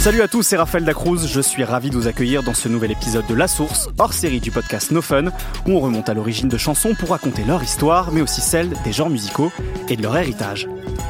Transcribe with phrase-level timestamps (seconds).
[0.00, 1.26] Salut à tous, c'est Raphaël Dacruz.
[1.26, 4.40] Je suis ravi de vous accueillir dans ce nouvel épisode de La Source, hors série
[4.40, 5.26] du podcast No Fun,
[5.66, 8.92] où on remonte à l'origine de chansons pour raconter leur histoire, mais aussi celle des
[8.92, 9.52] genres musicaux
[9.90, 10.66] et de leur héritage.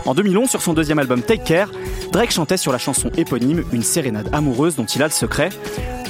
[0.07, 1.71] En 2011, sur son deuxième album Take Care,
[2.11, 5.51] Drake chantait sur la chanson éponyme une sérénade amoureuse dont il a le secret.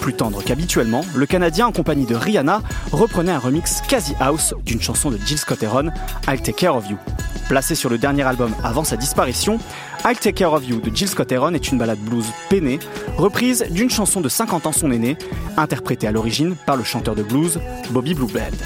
[0.00, 2.62] Plus tendre qu'habituellement, le Canadien en compagnie de Rihanna
[2.92, 5.90] reprenait un remix quasi house d'une chanson de Jill Scott Heron,
[6.26, 6.96] I'll Take Care of You.
[7.50, 9.58] Placé sur le dernier album avant sa disparition,
[10.04, 12.78] I'll Take Care of You de Jill Scott Heron est une balade blues peinée,
[13.16, 15.18] reprise d'une chanson de 50 ans son aîné,
[15.56, 17.58] interprétée à l'origine par le chanteur de blues
[17.90, 18.56] Bobby Blue Band.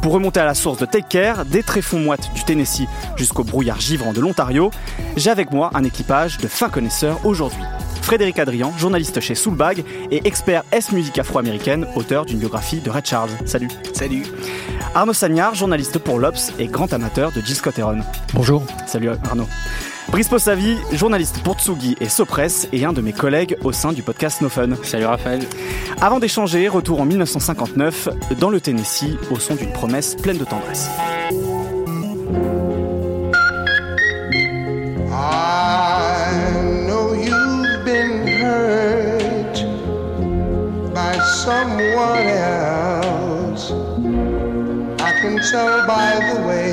[0.00, 3.78] Pour remonter à la source de Take Care, des tréfonds moites du Tennessee jusqu'au brouillard
[3.78, 4.70] givrant de l'Ontario,
[5.18, 7.64] j'ai avec moi un équipage de fins connaisseurs aujourd'hui.
[8.04, 13.30] Frédéric Adrian, journaliste chez Soulbag et expert S-musique afro-américaine, auteur d'une biographie de Red Charles.
[13.46, 13.68] Salut.
[13.94, 14.24] Salut.
[14.94, 18.00] Arnaud Sagnard, journaliste pour l'Obs et grand amateur de Jill Scott Heron.
[18.34, 18.62] Bonjour.
[18.86, 19.48] Salut Arnaud.
[20.10, 24.02] Brice Possavi, journaliste pour Tsugi et Sopress et un de mes collègues au sein du
[24.02, 24.74] podcast No Fun.
[24.82, 25.40] Salut Raphaël.
[25.98, 30.90] Avant d'échanger, retour en 1959 dans le Tennessee au son d'une promesse pleine de tendresse.
[41.64, 43.64] Someone else.
[45.00, 46.72] I can tell by the way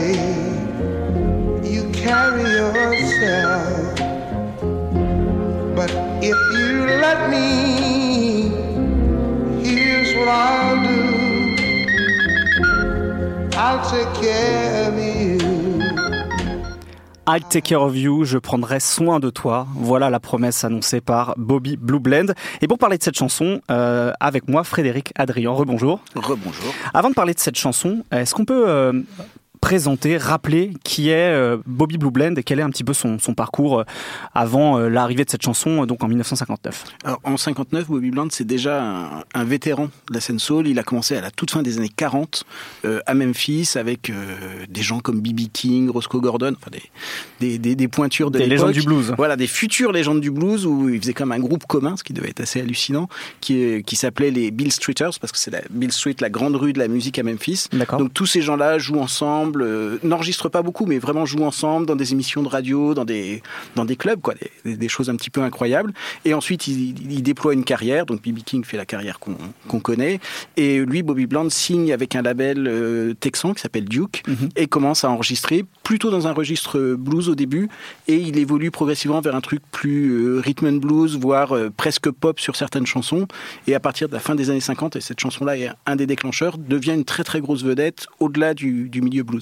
[1.74, 3.96] you carry yourself.
[5.78, 6.74] But if you
[7.06, 7.48] let me,
[9.64, 11.02] here's what I'll do.
[13.56, 15.11] I'll take care of you.
[17.52, 19.68] Take care of you, je prendrai soin de toi.
[19.76, 22.28] Voilà la promesse annoncée par Bobby Blue Blend.
[22.62, 25.54] Et pour parler de cette chanson, euh, avec moi, Frédéric Adrian.
[25.54, 26.00] Rebonjour.
[26.16, 26.74] Rebonjour.
[26.94, 28.94] Avant de parler de cette chanson, est-ce qu'on peut euh,
[29.62, 33.20] présenter, rappeler qui est euh, Bobby Blue Blend et quel est un petit peu son,
[33.20, 33.84] son parcours euh,
[34.34, 38.46] avant euh, l'arrivée de cette chanson, donc en 1959 Alors, en 59, Bobby Bland, c'est
[38.46, 40.68] déjà un, un vétéran de la scène soul.
[40.68, 42.44] Il a commencé à la toute fin des années 40
[42.86, 44.16] euh, à Memphis avec euh,
[44.70, 45.42] des gens comme B.B.
[45.54, 46.82] King, Roscoe Gordon, enfin des,
[47.40, 49.14] des, des, des pointures de Des légendes du blues.
[49.18, 52.14] Voilà, des futures légendes du blues où il faisait comme un groupe commun, ce qui
[52.14, 53.08] devait être assez hallucinant,
[53.40, 56.74] qui, qui s'appelait les Bill Streeters, parce que c'est la Bill Street, la grande rue
[56.74, 57.68] de la musique à Memphis.
[57.72, 58.00] D'accord.
[58.00, 61.96] Donc tous ces gens-là jouent ensemble, euh, n'enregistrent pas beaucoup, mais vraiment jouent ensemble dans
[61.96, 63.42] des émissions de radio, dans des,
[63.76, 64.34] dans des clubs, quoi,
[64.66, 65.94] des, des choses un petit peu incroyables.
[66.26, 68.06] Et ensuite, il, il déploie une carrière.
[68.06, 68.40] Donc B.B.
[68.46, 70.20] King fait la carrière qu'on connaît.
[70.58, 74.50] Et lui, Bobby Bland, signe avec un label euh, texan qui s'appelle Duke Mhm.
[74.56, 77.70] et commence à enregistrer plutôt dans un registre blues au début.
[78.08, 82.10] Et il évolue progressivement vers un truc plus euh, rhythm and blues, voire euh, presque
[82.12, 83.28] pop sur certaines chansons.
[83.68, 86.06] Et à partir de la fin des années 50, et cette chanson-là est un des
[86.06, 89.41] déclencheurs, devient une très très grosse vedette au-delà du, du milieu blues.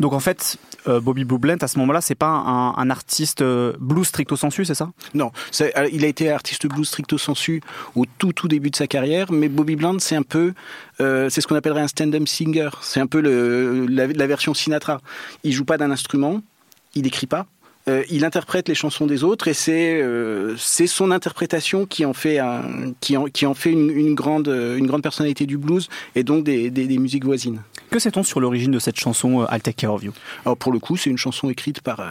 [0.00, 3.74] Donc en fait, euh, Bobby Blue Blend, à ce moment-là, c'est pas un, artiste euh,
[3.78, 4.90] blues stricto sensu, c'est ça?
[5.14, 5.30] Non,
[5.74, 7.60] alors, il a été artiste blues stricto sensu
[7.94, 10.54] au tout tout début de sa carrière, mais Bobby Bland c'est un peu,
[11.00, 15.00] euh, c'est ce qu'on appellerait un stand-up singer, c'est un peu la version Sinatra.
[15.44, 16.40] Il joue pas d'un instrument,
[16.94, 17.46] il écrit pas.
[17.88, 22.12] Euh, il interprète les chansons des autres et c'est euh, c'est son interprétation qui en
[22.12, 25.88] fait un, qui en, qui en fait une, une grande une grande personnalité du blues
[26.14, 27.60] et donc des, des, des musiques voisines.
[27.90, 30.12] Que sait-on sur l'origine de cette chanson euh, I'll Take Care of You?
[30.44, 32.04] Alors pour le coup, c'est une chanson écrite par euh,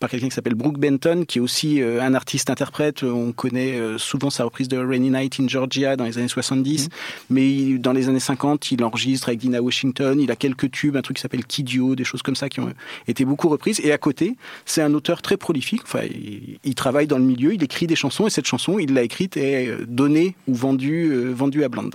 [0.00, 3.02] par quelqu'un qui s'appelle Brooke Benton, qui est aussi un artiste-interprète.
[3.04, 6.88] On connaît souvent sa reprise de Rainy Night in Georgia dans les années 70,
[7.30, 10.20] mais il- dans les années 50, il enregistre avec Dina Washington.
[10.20, 12.72] Il a quelques tubes, un truc qui s'appelle Kidio, des choses comme ça qui ont
[13.06, 13.80] été beaucoup reprises.
[13.84, 15.82] Et à côté, c'est un très prolifique.
[15.84, 18.94] Enfin, il, il travaille dans le milieu, il écrit des chansons et cette chanson, il
[18.94, 21.90] l'a écrite et euh, donnée ou vendue euh, vendue à Bland.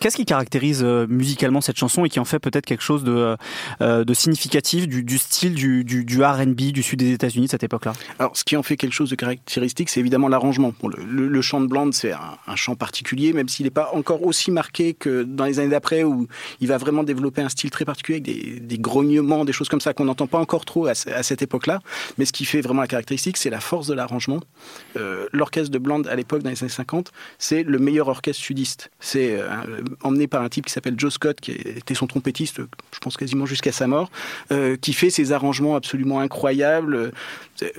[0.00, 3.36] Qu'est-ce qui caractérise euh, musicalement cette chanson et qui en fait peut-être quelque chose de,
[3.82, 7.92] euh, de significatif du, style du, R&B du sud des États-Unis de cette époque-là?
[8.18, 10.72] Alors, ce qui en fait quelque chose de caractéristique, c'est évidemment l'arrangement.
[11.06, 14.94] Le, chant de Bland, c'est un, chant particulier, même s'il n'est pas encore aussi marqué
[14.94, 16.26] que dans les années d'après, où
[16.60, 19.92] il va vraiment développer un style très particulier, avec des, grognements, des choses comme ça
[19.92, 21.80] qu'on n'entend pas encore trop à, ce- à cette époque-là.
[22.16, 24.40] Mais ce qui fait vraiment la caractéristique, c'est la force de l'arrangement.
[24.96, 28.90] Euh, L'orchestre de Bland, à l'époque, dans les années 50, c'est le meilleur orchestre sudiste.
[28.98, 29.46] C'est euh,
[30.02, 33.46] emmené par un type qui s'appelle Joe Scott, qui était son trompettiste, je pense quasiment
[33.46, 34.10] jusqu'à sa mort,
[34.52, 36.94] euh, qui fait ces arrangements absolument incroyables.
[36.94, 37.10] Euh,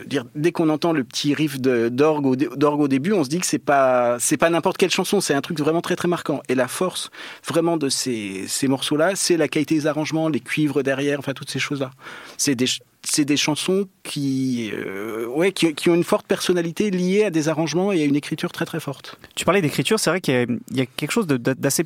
[0.06, 3.46] dire, dès qu'on entend le petit riff d'orgue au, au début, on se dit que
[3.46, 6.42] c'est pas pas n'importe quelle chanson, c'est un truc vraiment très très marquant.
[6.50, 7.12] Et la force
[7.48, 11.52] vraiment de ces, ces morceaux-là, c'est la qualité des arrangements, les cuivres derrière, enfin toutes
[11.52, 11.92] ces choses-là.
[12.38, 12.66] C'est des
[13.04, 17.50] c'est des chansons qui, euh, ouais, qui, qui ont une forte personnalité liée à des
[17.50, 19.18] arrangements et à une écriture très très forte.
[19.34, 21.84] Tu parlais d'écriture, c'est vrai qu'il y, a- quelque chose d'assez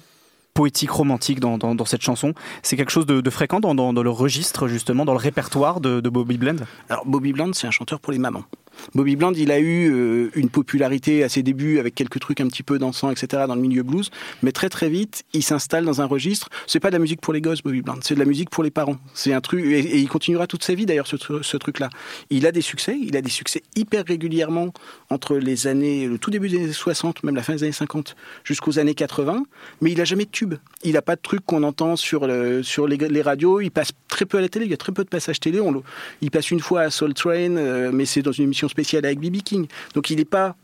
[0.56, 2.34] poétique, romantique dans, cette chanson.
[2.64, 6.38] C'est quelque chose de, fréquent dans, le registre, justement, dans le répertoire de, de Bobby
[6.38, 6.56] Blend
[6.90, 8.46] Alors Bobby Bland, c'est un chanteur pour les mamans.
[8.94, 12.48] Bobby Bland, il a eu euh, une popularité à ses débuts avec quelques trucs un
[12.48, 13.44] petit peu dansants, etc.
[13.48, 14.10] dans le milieu blues,
[14.44, 16.50] mais très très vite, il s'installe dans un registre.
[16.68, 18.64] C'est pas de la musique pour les gosses, Bobby Bland, c'est de la musique pour
[18.64, 18.98] les parents.
[19.14, 21.90] C'est un truc et, il continuera toute sa vie d'ailleurs ce, ce truc-là.
[22.30, 24.74] Il a des succès, il a des succès hyper régulièrement
[25.10, 28.16] entre les années, le tout début des années 60, même la fin des années 50,
[28.44, 29.46] jusqu'aux années 80,
[29.82, 30.56] mais il a jamais de tube.
[30.84, 32.28] Il a pas de truc qu'on entend sur
[32.64, 33.62] sur les, les, radios.
[33.62, 34.66] Il passe très peu à la télé.
[34.66, 35.60] Il y a très peu de passages télé.
[35.60, 35.84] On,
[36.22, 39.20] il passe une fois à Soul Train, euh, mais c'est dans une émission spéciale avec
[39.20, 39.68] BB King.
[39.94, 40.56] Donc il n'est pas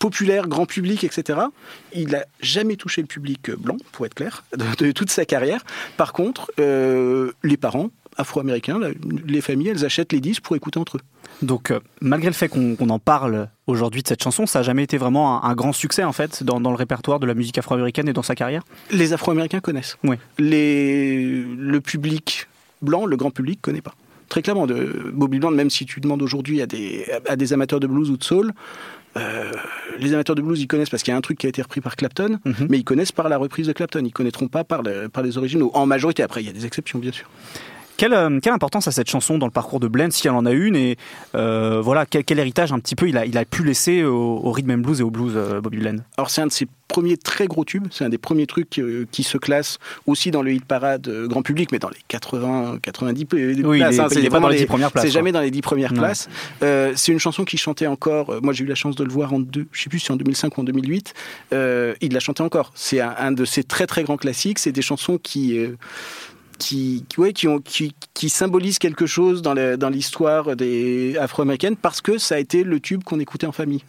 [0.00, 1.38] populaire, grand public, etc.
[1.94, 5.62] Il n'a jamais touché le public blanc, pour être clair, de, toute sa carrière.
[5.96, 8.80] Par contre, euh, les parents afro-américains,
[9.26, 11.00] les familles, elles achètent les disques pour écouter entre eux.
[11.42, 14.82] Donc, euh, malgré le fait qu'on en parle aujourd'hui de cette chanson, ça n'a jamais
[14.82, 18.12] été vraiment un, grand succès, en fait, dans, le répertoire de la musique afro-américaine et
[18.12, 18.64] dans sa carrière?
[18.90, 19.96] Les afro-américains connaissent.
[20.02, 20.16] Oui.
[20.38, 22.48] Les, le public
[22.82, 23.94] blanc, le grand public, connaît pas.
[24.30, 27.80] Très clairement, de Bobby Bland, même si tu demandes aujourd'hui à des, à des amateurs
[27.80, 28.52] de blues ou de soul,
[29.16, 29.50] euh,
[29.98, 31.60] les amateurs de blues, ils connaissent parce qu'il y a un truc qui a été
[31.60, 32.68] repris par Clapton, mhm.
[32.68, 34.02] mais ils connaissent par la reprise de Clapton.
[34.04, 34.82] Ils connaîtront pas par,
[35.12, 35.70] par les originaux.
[35.74, 37.28] En majorité, après, il y a des exceptions, bien sûr.
[38.02, 40.52] Euh, quelle, importance a cette chanson dans le parcours de Blend, si elle en a
[40.52, 40.96] une, et
[41.34, 44.72] euh, voilà, quel, héritage un petit peu il a, il a pu laisser au, rhythm
[44.72, 45.98] and blues et au blues, euh, Bobby Blend?
[46.16, 48.80] Alors c'est un de ses premiers très gros tubes, c'est un des premiers trucs
[49.12, 53.26] qui, se classe aussi dans le hit parade grand public, mais dans les 80, 90
[53.32, 53.98] oui, places.
[53.98, 55.04] Hein, c'est pas dans les 10 premières places.
[55.04, 56.28] C'est jamais dans les 10 premières places.
[56.60, 59.38] c'est une chanson qui chantait encore, moi j'ai eu la chance de le voir en
[59.38, 61.14] deux, je sais plus si en 2005 ou en 2008,
[61.52, 62.72] il l'a chanté encore.
[62.74, 65.60] C'est un, un, de ses très très grands classiques, c'est des chansons qui
[66.60, 67.04] qui,
[67.34, 72.38] qui, ont, qui, qui symbolisent quelque chose dans l'histoire des afro-américaines parce que ça a
[72.38, 73.82] été le tube qu'on écoutait en famille.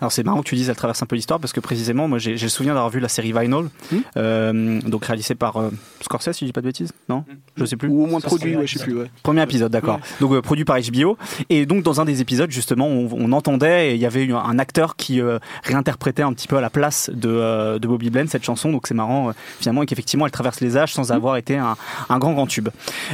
[0.00, 2.18] Alors c'est marrant que tu dises elle traverse un peu l'histoire parce que précisément moi
[2.18, 3.96] j'ai le souvenir d'avoir vu la série Vinyl, hmm.
[4.16, 5.70] euh, donc réalisée par euh,
[6.00, 7.36] Scorsese si je dis pas de bêtises, non hmm.
[7.56, 7.88] Je sais plus.
[7.88, 8.96] Ou au moins produit, ouais, je sais plus.
[8.96, 9.10] Ouais.
[9.22, 10.00] Premier épisode, d'accord.
[10.20, 11.16] Donc euh, produit par HBO
[11.50, 14.94] et donc dans un des épisodes justement on, entendait et il y avait un acteur
[14.96, 15.20] qui
[15.64, 18.94] réinterprétait un petit peu à la place de, de Bobby Bland cette chanson donc c'est
[18.94, 21.16] marrant finalement et qu'effectivement elle traverse les âges sans hmm.
[21.16, 21.76] avoir été un,
[22.08, 22.68] un, grand grand tube.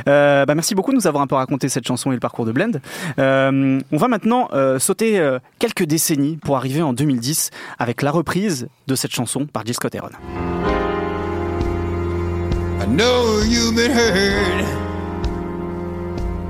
[0.04, 2.52] bah, merci beaucoup de nous avoir un peu raconté cette chanson et le parcours de
[2.52, 2.72] Blend.
[3.18, 4.48] on va maintenant
[4.78, 9.74] sauter quelques décennies pour arriver en 2010 avec la reprise de cette chanson par Jill
[9.74, 10.10] Scott Heron.
[12.80, 14.64] I know you've been heard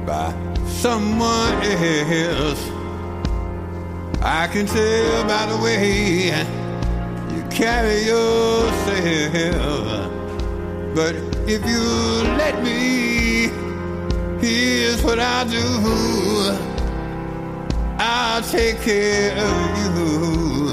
[0.06, 0.32] by
[0.66, 2.70] someone else.
[4.22, 6.26] I can tell by the way
[7.34, 10.10] you carry yourself.
[10.94, 11.14] But
[11.46, 11.80] if you
[12.36, 13.50] let me,
[14.40, 16.69] here's what I'll do.
[18.22, 20.70] I'll take care of you.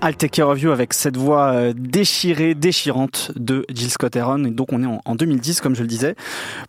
[0.00, 4.44] I'll Take Care of You avec cette voix euh, déchirée, déchirante de Jill Scott Heron.
[4.44, 6.14] Et donc on est en 2010, comme je le disais.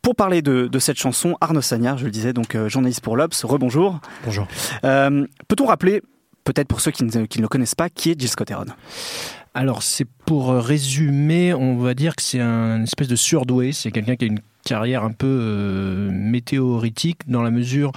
[0.01, 3.39] Pour parler de, cette chanson, Arnaud Sagnard, je le disais, donc euh, journaliste pour l'Obs.
[3.43, 3.99] Rebonjour.
[4.25, 4.47] Bonjour.
[4.83, 6.01] Euh, peut-on rappeler,
[6.43, 8.65] peut-être pour ceux qui ne, qui ne le connaissent pas, qui est Jill Scott Heron?
[9.53, 14.15] Alors c'est pour résumer, on va dire que c'est un espèce de surdoué, c'est quelqu'un
[14.15, 17.91] qui a une carrière un peu euh, météoritique dans la mesure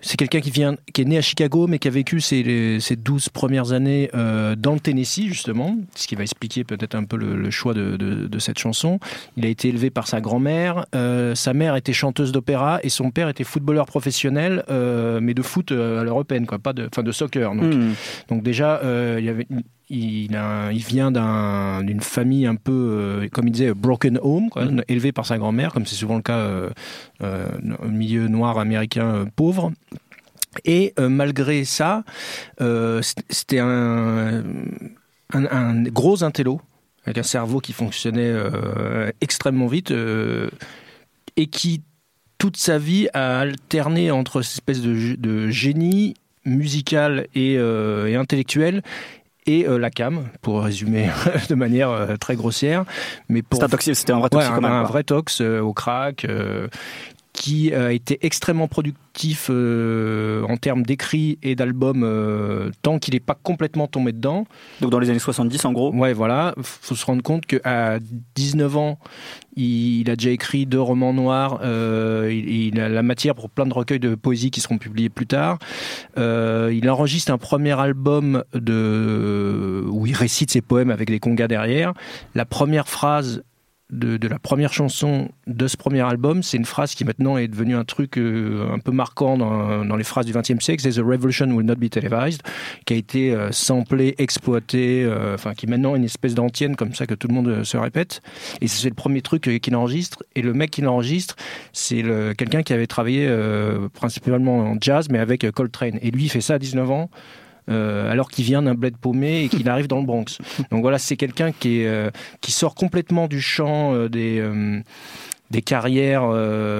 [0.00, 2.96] c'est quelqu'un qui vient qui est né à Chicago mais qui a vécu ses, ses
[2.96, 7.16] 12 premières années euh, dans le Tennessee justement ce qui va expliquer peut-être un peu
[7.16, 9.00] le, choix de, de, cette chanson
[9.36, 13.10] il a été élevé par sa grand-mère euh, sa mère était chanteuse d'opéra et son
[13.10, 17.54] père était footballeur professionnel mais de foot à l'européenne quoi pas de enfin de soccer
[17.54, 17.92] donc, hmm.
[18.28, 18.80] donc déjà
[19.18, 19.46] il y avait
[19.88, 20.38] il,
[20.72, 21.10] il, vient
[21.82, 24.82] d'une famille un peu, euh, comme il disait, broken home, quoi, mm.
[24.88, 26.70] élevé par sa grand-mère, comme c'est souvent le cas euh,
[27.22, 27.48] euh
[27.88, 29.72] milieu noir américain euh, pauvre.
[30.64, 32.02] Et malgré ça,
[33.28, 34.42] c'était un,
[35.34, 36.62] un, un, gros intello,
[37.04, 38.34] avec un cerveau qui fonctionnait
[39.20, 39.92] extrêmement vite,
[41.36, 41.82] et qui,
[42.38, 46.14] toute sa vie, a alterné entre cette espèce de, de génie
[46.46, 48.82] musical et, et intellectuel
[49.46, 51.08] et euh, la cam, pour résumer
[51.48, 52.84] de manière euh, très grossière.
[53.28, 56.26] Mais pour c'était un vrai tox, un, un, vrai tox euh, au crack
[57.46, 63.86] qui a été extrêmement productif en termes d'écrits et d'albums tant qu'il n'est pas complètement
[63.86, 64.46] tombé dedans.
[64.80, 67.98] Donc dans les années 70 en gros Ouais voilà, faut se rendre compte qu'à
[68.34, 68.98] 19 ans,
[69.56, 71.60] il, a déjà écrit deux romans noirs.
[71.62, 75.26] Euh, il, a la matière pour plein de recueils de poésie qui seront publiés plus
[75.26, 75.58] tard.
[76.18, 81.48] Euh, il enregistre un premier album de où il récite ses poèmes avec des congas
[81.48, 81.92] derrière.
[82.34, 83.42] La première phrase
[83.90, 87.76] de, la première chanson de ce premier album, c'est une phrase qui maintenant est devenue
[87.76, 91.04] un truc euh, un peu marquant dans, dans les phrases du XXe siècle, c'est The
[91.04, 92.42] Revolution will not be televised,
[92.84, 97.06] qui a été euh, samplé, exploité, euh, qui est maintenant une espèce d'antienne comme ça
[97.06, 98.22] que tout le monde euh, se répète.
[98.60, 100.24] Et c'est le premier truc euh, qu'il enregistre.
[100.34, 101.36] Et le mec qui l'enregistre,
[101.72, 102.02] c'est
[102.36, 103.28] quelqu'un qui avait travaillé
[103.94, 105.98] principalement en jazz, mais avec Coltrane.
[106.02, 107.10] Et lui, il fait ça à 19 ans.
[107.70, 110.38] Euh, alors qu'il vient d'un bled paumé et qu'il arrive dans le Bronx.
[110.70, 114.42] Donc voilà, c'est quelqu'un qui, est, euh, qui sort complètement du champ euh, des,
[115.50, 116.22] des carrières.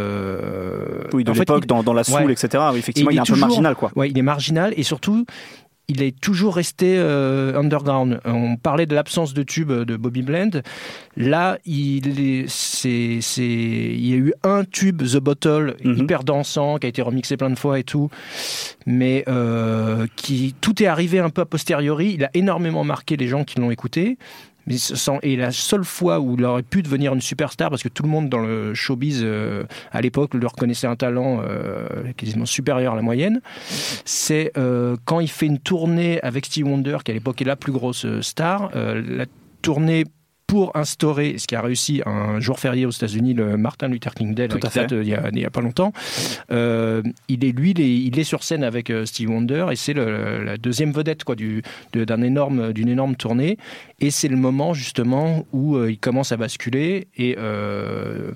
[0.06, 2.32] euh, Oui, de l'époque, dans, dans la soul, Ouais.
[2.32, 2.64] etc.
[2.76, 3.90] Effectivement, Et il il est un peu marginal, quoi.
[3.96, 5.24] Ouais, il est marginal et surtout,
[5.88, 8.20] il est toujours resté euh, underground.
[8.24, 10.62] On parlait de l'absence de tube de Bobby Blend.
[11.16, 12.46] Là, il, est,
[12.84, 15.98] il y a eu un tube, The Bottle, Mhm.
[15.98, 18.10] hyper dansant, qui a été remixé plein de fois et tout,
[18.84, 22.14] mais euh, qui tout est arrivé un peu a posteriori.
[22.14, 24.18] Il a énormément marqué les gens qui l'ont écouté.
[24.66, 24.76] Mais
[25.22, 28.08] et la seule fois où il aurait pu devenir une superstar, parce que tout le
[28.08, 32.96] monde dans le showbiz euh, à l'époque lui reconnaissait un talent euh, quasiment supérieur à
[32.96, 33.40] la moyenne,
[34.04, 37.56] c'est euh, quand il fait une tournée avec Steve Wonder, qui à l'époque est la
[37.56, 39.26] plus grosse star, la
[39.62, 40.04] tournée
[40.46, 44.34] pour instaurer, ce qui a réussi un jour férié aux États-Unis, le Martin Luther King
[44.34, 44.80] Day, Tout qui à fait.
[44.82, 45.92] date euh, il il y a pas longtemps.
[46.52, 49.76] Euh, il est lui, il est, il est sur scène avec euh, Steve Wonder et
[49.76, 51.62] c'est la deuxième vedette quoi du
[51.92, 53.58] de- d'un énorme d'une énorme tournée
[54.00, 58.32] et c'est le moment justement où il commence à basculer et euh,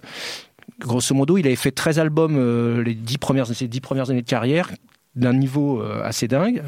[0.81, 4.29] grosso modo, il avait fait 13 albums les 10 premières, ses 10 premières années de
[4.29, 4.71] carrière
[5.15, 6.63] d'un niveau assez dingue.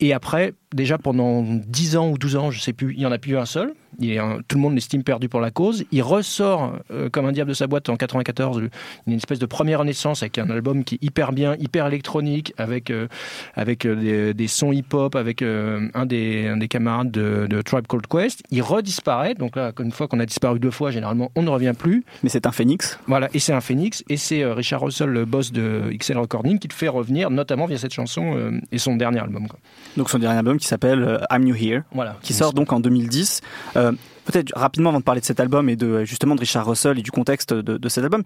[0.00, 3.12] Et après, déjà pendant 10 ans ou 12 ans, je sais plus, il n'y en
[3.12, 3.74] a plus un seul.
[3.98, 5.84] Il est un- tout le monde l'estime perdu pour la cause.
[5.92, 8.70] Il ressort euh, comme un diable de sa boîte en 94, une
[9.06, 12.90] une espèce de première renaissance avec un album qui est hyper bien, hyper électronique, avec,
[12.90, 13.08] euh,
[13.54, 17.60] avec euh, des, des sons hip-hop, avec euh, un, des, un des camarades de, de
[17.62, 18.42] Tribe Called Quest.
[18.50, 19.34] Il redisparaît.
[19.34, 22.04] Donc là, une fois qu'on a disparu deux fois, généralement, on ne revient plus.
[22.22, 22.98] Mais c'est un phénix.
[23.06, 26.68] Voilà, et c'est un phénix, et c'est Richard Russell, le boss de XL Recording, qui
[26.68, 29.46] le fait revenir, notamment via cette chanson et son dernier album.
[29.48, 29.58] quoi.
[29.96, 32.16] Donc son dernier album qui s'appelle euh, I'm New Here, Voilà.
[32.22, 33.40] qui sort donc en 2010.
[33.76, 33.92] Euh,
[34.26, 37.02] Peut-être rapidement avant de parler de cet album et de justement de Richard Russell et
[37.02, 38.22] du contexte de, de cet album,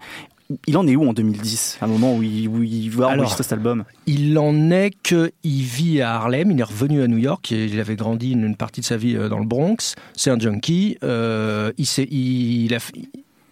[0.67, 3.21] il en est où en 2010 À un moment où il, où il va Alors,
[3.21, 3.85] enregistrer cet album?
[4.05, 7.95] Il en est qu'il vit à Harlem, il est revenu à New York, il avait
[7.95, 11.71] grandi une, une partie de sa vie euh, dans le Bronx, c'est un junkie, euh,
[11.79, 12.77] il, a,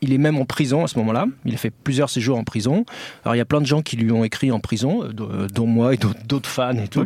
[0.03, 2.85] il est même en prison à ce moment-là, il a fait plusieurs séjours en prison.
[3.23, 5.23] Alors il y a plein de gens qui lui ont écrit en prison, euh, d-
[5.53, 6.99] dont moi et d'autres fans et tout.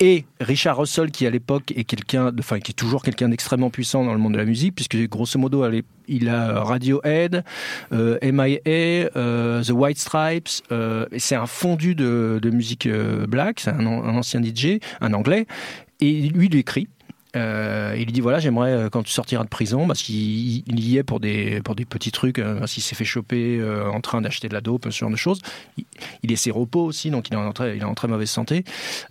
[0.00, 4.04] Et Richard Russell, qui à l'époque est quelqu'un, enfin qui est toujours quelqu'un d'extrêmement puissant
[4.04, 5.64] dans le monde de la musique, puisque grosso modo,
[6.08, 7.44] il a Radiohead,
[7.92, 8.58] euh, MIA,
[9.16, 10.48] euh, The White Stripes.
[10.72, 14.78] euh, c'est un fondu de, de musique euh, black, c'est un, an- un ancien DJ,
[15.00, 15.46] un anglais.
[16.00, 16.88] Et lui, il écrit.
[17.36, 20.88] Euh, il lui dit voilà j'aimerais euh, quand tu sortiras de prison parce qu'il il
[20.88, 24.00] y est pour des pour des petits trucs euh, qu'il s'est fait choper euh, en
[24.00, 25.40] train d'acheter de la dope ce genre de choses.
[26.22, 28.64] Il, est séropos aussi donc il est en très, il est en très mauvaise santé.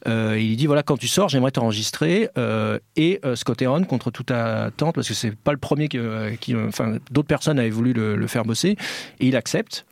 [0.05, 2.29] Il dit voilà quand tu sors j'aimerais t'enregistrer
[2.95, 7.27] et Scott Heron contre toute attente parce que c'est pas le premier qui, enfin d'autres
[7.27, 8.77] personnes avaient voulu le faire bosser.
[9.19, 9.85] Et il accepte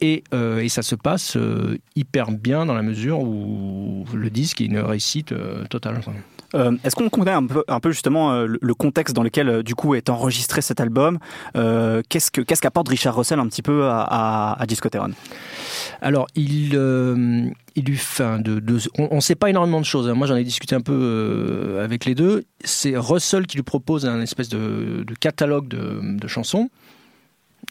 [0.00, 4.60] et, euh, et ça se passe euh, hyper bien dans la mesure où le disque
[4.60, 6.00] est une réussite euh, totale.
[6.54, 9.94] Euh, Est-ce qu'on connaît un peu, un peu justement le, contexte dans lequel du coup
[9.96, 11.18] est enregistré cet album
[11.54, 15.10] Qu'est-ce que qu'est-ce qu'apporte Richard Russell un petit peu à, à, à Disco Teron
[16.00, 16.74] Alors, il,
[17.76, 20.08] il lui de, de- on ne sait pas énormément de choses.
[20.08, 20.14] hein.
[20.14, 22.44] Moi, j'en ai discuté un peu euh, avec les deux.
[22.62, 26.70] C'est Russell qui lui propose un espèce de, de catalogue de, de chansons.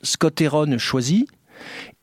[0.01, 1.29] Scott Heron choisit.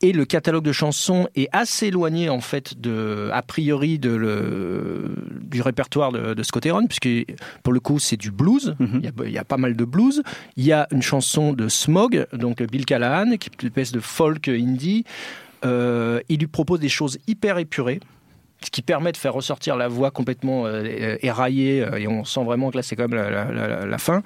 [0.03, 5.15] Et le catalogue de chansons est assez éloigné en fait de, a priori de le,
[5.43, 7.09] du répertoire de, de Scott Heron, puisque
[7.63, 8.75] pour le coup c'est du blues.
[8.79, 8.89] Mhm.
[8.95, 10.23] il, y a, il y a pas mal de blues.
[10.57, 14.01] Il y a une chanson de Smog, donc Bill Callahan, qui est une espèce de
[14.01, 15.05] folk indie.
[15.65, 18.01] Euh, il lui propose des choses hyper épurées
[18.63, 22.45] ce qui permet de faire ressortir la voix complètement euh, éraillée euh, et on sent
[22.45, 24.23] vraiment que là c'est quand même la, la- la- la fin.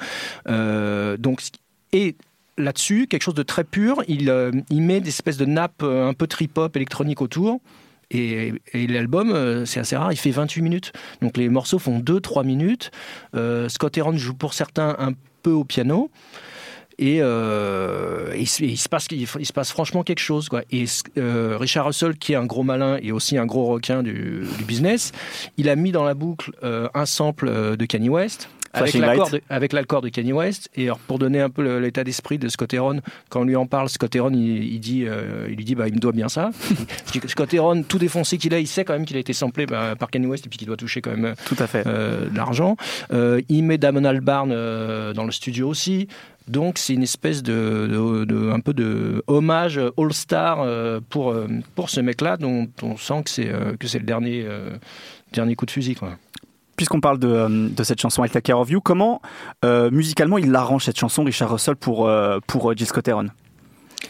[0.49, 1.41] Euh, donc
[1.93, 2.17] et
[2.58, 4.02] là-dessus quelque chose de très pur.
[4.08, 7.61] Il, euh, met des espèces de nappes euh, un peu trip-hop électronique autour.
[8.11, 10.92] Et, l'album, euh, c'est assez rare, il fait 28 minutes.
[11.20, 12.90] Donc les morceaux font 2-3 minutes.
[13.68, 16.11] Scott Heron joue pour certains un peu au piano.
[16.96, 20.49] Et, il, se- passe, franchement quelque chose.
[20.70, 20.84] Et
[21.16, 25.11] Richard Russell, qui est un gros malin et aussi un gros requin du, du business,
[25.56, 28.49] il a mis dans la boucle un sample de Kanye West.
[28.75, 30.69] Avec l'accord de, avec l'accord de Kanye West.
[30.76, 33.66] Et alors, pour donner un peu l'état d'esprit de Scott Heron, quand on lui en
[33.66, 36.28] parle, Scott Heron, il, il dit, euh, il lui dit, bah, il me doit bien
[36.28, 36.50] ça.
[37.26, 39.95] Scott Heron, tout défoncé qu'il a, il sait quand même qu'il a été samplé bah,
[39.99, 41.87] par Kanye West et puis qu'il doit toucher quand même Tout à fait.
[41.87, 42.76] euh, de l'argent.
[43.12, 46.09] Euh, il met Damon Albarn euh, dans le studio aussi.
[46.47, 51.47] Donc c'est une espèce de, de- de- un peu de hommage all-star euh, pour, euh,
[51.75, 54.69] pour ce mec-là dont on sent que c'est euh, que c'est le dernier, euh,
[55.33, 55.95] dernier coup de fusil.
[55.95, 56.19] Quoi.
[56.76, 59.21] Puisqu'on parle de, euh, de cette chanson I'll Take Care of You, comment
[59.64, 63.26] euh, musicalement il l'arrange cette chanson, Richard Russell, pour, euh, pour euh, Jill Scott Heron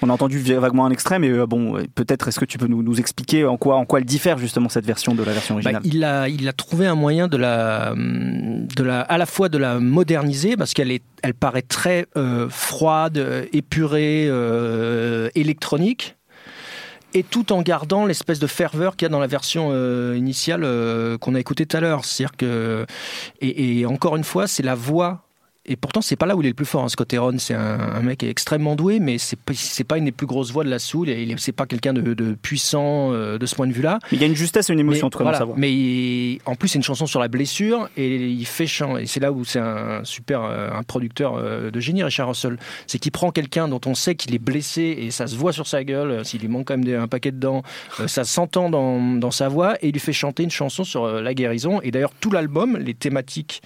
[0.02, 2.82] On a entendu vaguement un extrait, mais euh, bon, peut-être est-ce que tu peux nous,
[2.82, 5.60] nous expliquer en quoi, en quoi elle diffère justement cette version de la version Bah,
[5.62, 5.82] originale?
[5.84, 9.58] il, a, il a trouvé un moyen de la, de la, à la fois de
[9.58, 12.06] la moderniser parce qu'elle est, elle paraît très
[12.48, 14.28] froide, épurée,
[15.34, 16.16] électronique.
[17.16, 20.62] Et tout en gardant l'espèce de ferveur qu'il y a dans la version euh, initiale
[20.64, 22.04] euh, qu'on a écoutée tout à l'heure.
[22.04, 22.86] C'est-à-dire que,
[23.40, 25.23] et, et encore une fois, c'est la voix.
[25.66, 26.84] Et pourtant, c'est pas là où il est le plus fort.
[26.84, 26.88] hein.
[26.88, 30.12] Scott Heron, c'est un, un mec extrêmement doué, mais c'est pas, c'est pas une des
[30.12, 31.08] plus grosses voix de la soul.
[31.08, 33.98] Et c'est pas quelqu'un de, de puissant euh, de ce point de vue-là.
[34.12, 35.38] Il y a une justesse et une émotion, en Mais, tout cas, dans voilà.
[35.38, 35.54] sa voix.
[35.56, 38.98] Mais il- en plus, c'est une chanson sur la blessure et il fait chant.
[38.98, 42.58] Et c'est là où c'est un super euh, un producteur euh, de génie, Richard Russell.
[42.86, 45.66] C'est qu'il prend quelqu'un dont on sait qu'il est blessé et ça se voit sur
[45.66, 46.24] sa gueule.
[46.26, 47.62] S'il lui manque quand même des- un paquet de dents,
[48.06, 51.32] ça s'entend dans, dans sa voix et il lui fait chanter une chanson sur la
[51.34, 51.80] guérison.
[51.82, 53.62] Et d'ailleurs, tout l'album, les thématiques,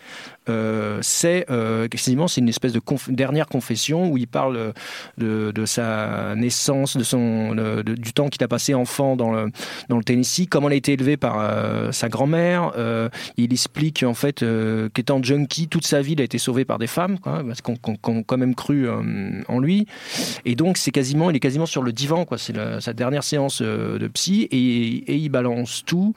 [0.49, 4.73] euh, c'est euh, quasiment c'est une espèce de dernière confession où il parle
[5.21, 9.51] euh, de, sa naissance, de son, du temps qu'il a passé enfant dans le,
[9.89, 12.73] dans le Tennessee, comment il a été élevé par sa grand-mère.
[13.37, 14.45] Il explique en fait
[14.95, 18.23] qu'étant junkie, toute sa vie, il a été sauvé par des femmes, parce qu'on a
[18.27, 18.89] quand même cru
[19.49, 19.87] en lui.
[20.45, 22.27] Et donc c'est quasiment, il est quasiment sur le divan.
[22.37, 26.15] C'est sa dernière séance de psy, et, et il balance tout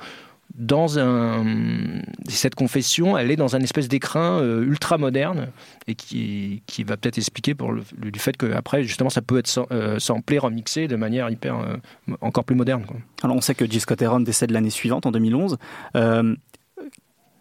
[0.55, 5.48] dans un cette confession, elle est dans un espèce d'écrin euh, ultra moderne
[5.88, 9.38] et qui, qui va peut-être expliquer pour le, du fait que après justement ça peut
[9.38, 11.77] être euh, samplé, remixé de manière hyper euh,
[12.22, 12.86] encore plus moderne.
[13.24, 15.58] Alors on sait que Jill Scott Heron décède l'année suivante, en 2011.
[15.96, 16.36] Euh,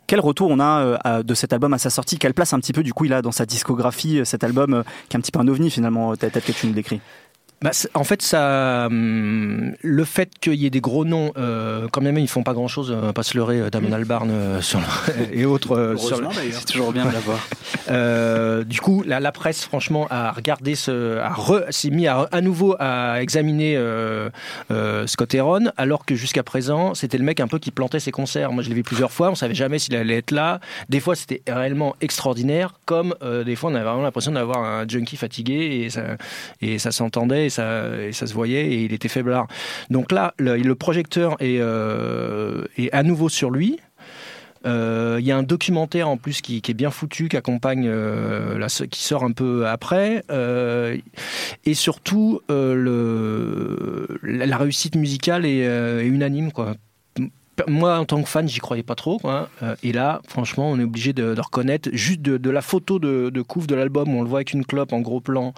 [0.06, 2.18] quel retour on a de cet album à sa sortie?
[2.18, 5.16] Quelle place un petit peu du coup il a dans sa discographie, cet album qui
[5.16, 7.00] est un petit peu un ovni finalement, tel que tu nous décris
[7.62, 12.00] Bah, en fait, ça, hum, le fait qu'il y ait des gros noms, euh, quand
[12.00, 15.34] même, ils font pas grand-chose, euh, pas se leurrer, euh, Damon Albarn euh, sur le-
[15.38, 15.76] et autres.
[15.76, 16.28] euh, sur le-.
[16.52, 17.38] C'est toujours bien de l'avoir.
[17.88, 21.20] Euh, du coup, la, la presse, franchement, a regardé ce,
[21.70, 24.28] s'est mis à, à nouveau à examiner euh,
[24.70, 28.12] euh, Scott Heron, alors que jusqu'à présent, c'était le mec un peu qui plantait ses
[28.12, 28.52] concerts.
[28.52, 30.60] Moi, je l'ai vu plusieurs fois, on savait jamais s'il allait être là.
[30.88, 34.86] Des fois, c'était réellement extraordinaire, comme euh, des fois, on avait vraiment l'impression d'avoir un
[34.86, 36.02] junkie fatigué et ça,
[36.60, 39.46] et ça s'entendait et ça, se voyait et il était faiblard.
[39.90, 43.78] Donc là, le, projecteur est, euh, est à nouveau sur lui.
[44.66, 48.66] Euh, Il y a un documentaire en plus qui, est bien foutu, qui accompagne, euh,
[48.90, 50.24] qui sort un peu après.
[51.64, 56.50] Et surtout, la, réussite musicale est, unanime.
[57.68, 59.20] Moi, en tant que fan, j'y croyais pas trop.
[59.82, 63.42] Et là, franchement, on est obligé de, reconnaître, juste de, de la photo de, de
[63.42, 65.54] couvre de l'album, où on le voit avec une clope en gros plan.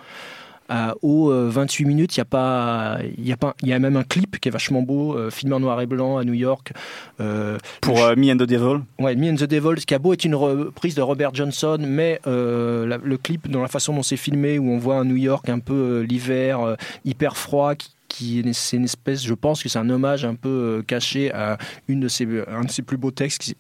[0.71, 3.73] Euh, aux euh, 28 minutes, il y a pas, il y a pas, il y
[3.73, 6.25] a même un clip qui est vachement beau, euh, filmé en noir et blanc à
[6.25, 6.73] New York.
[7.21, 10.13] Euh, Pour euh, Me and the Devil, Ouais, Me and the Devils, qui a beau
[10.15, 14.03] être une reprise de Robert Johnson, mais euh, la- le clip, dans la façon dont
[14.03, 17.75] c'est filmé, où on voit un New York un peu euh, l'hiver, euh, hyper froid,
[17.75, 20.83] qui, qui est, c'est une espèce, je pense que c'est un hommage un peu euh,
[20.83, 23.57] caché à une de ses, un de ses plus beaux textes qui,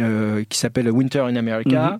[0.00, 1.98] euh, qui s'appelle Winter in America,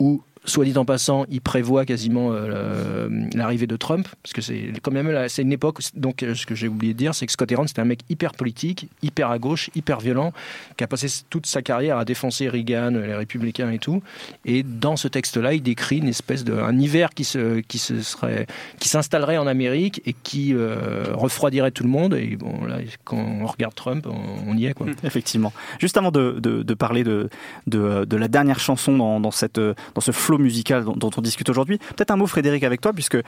[0.00, 4.72] où soit dit en passant, il prévoit quasiment euh, l'arrivée de Trump, parce que c'est
[4.82, 5.80] quand même c'est une époque.
[5.94, 8.00] Donc, euh, ce que j'ai oublié de dire, c'est que Scott Heron, c'était un mec
[8.08, 10.32] hyper politique, hyper à gauche, hyper violent,
[10.76, 14.02] qui a passé toute sa carrière à défoncer Reagan, les républicains et tout.
[14.44, 18.02] Et dans ce texte-là, il décrit une espèce de un hiver qui se qui se
[18.02, 18.46] serait
[18.78, 22.14] qui s'installerait en Amérique et qui euh, refroidirait tout le monde.
[22.14, 24.86] Et bon, là, quand on regarde Trump, on, y est quoi.
[25.04, 25.52] effectivement.
[25.78, 27.28] Juste avant de, de- parler de,
[27.66, 32.10] de, la dernière chanson dans, dans, cette, dans ce musical dont, on discute aujourd'hui, peut-être
[32.10, 33.18] un mot Frédéric avec toi, puisque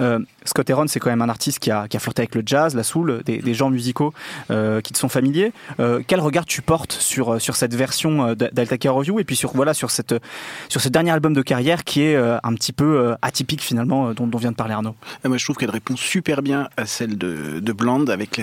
[0.00, 2.42] euh, Scott Heron, c'est quand même un artiste qui a, qui a flirté avec le
[2.44, 4.12] jazz, la soul, des, genres musicaux
[4.50, 5.52] euh, qui te sont familiers.
[5.80, 9.36] Euh, quel regard tu portes sur, sur cette version d'Alta Care of You et puis
[9.36, 10.14] sur, voilà, sur, cette,
[10.68, 14.38] sur ce dernier album de carrière qui est un petit peu atypique finalement, dont, dont
[14.38, 14.94] vient de parler Arnaud?
[15.24, 17.72] Moi, je trouve qu'elle répond super bien à celle de, de.
[18.10, 18.40] Avec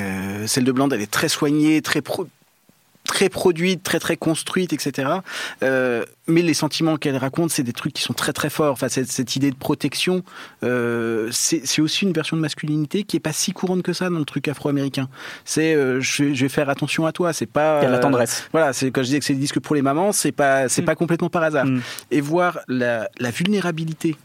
[0.47, 2.27] celle de Bland, elle est très soignée, très pro-
[3.07, 5.09] pré-produite, très très construite, etc.
[5.63, 8.73] Euh, mais les sentiments qu'elle raconte, c'est des trucs qui sont très très forts.
[8.73, 10.23] Enfin, cette, cette idée de protection,
[10.63, 14.19] euh, c'est aussi une version de masculinité qui est pas si courante que ça dans
[14.19, 15.07] le truc afro-américain.
[15.45, 17.33] C'est euh, je, vais- je vais faire attention à toi.
[17.33, 18.47] C'est pas Il y a la tendresse.
[18.51, 20.81] voilà, c'est quand je disais que c'est des disques pour les mamans, c'est pas c'est
[20.81, 20.85] Mm.
[20.85, 21.65] pas complètement par hasard.
[21.65, 21.81] Mm.
[22.11, 24.15] Et voir la, la vulnérabilité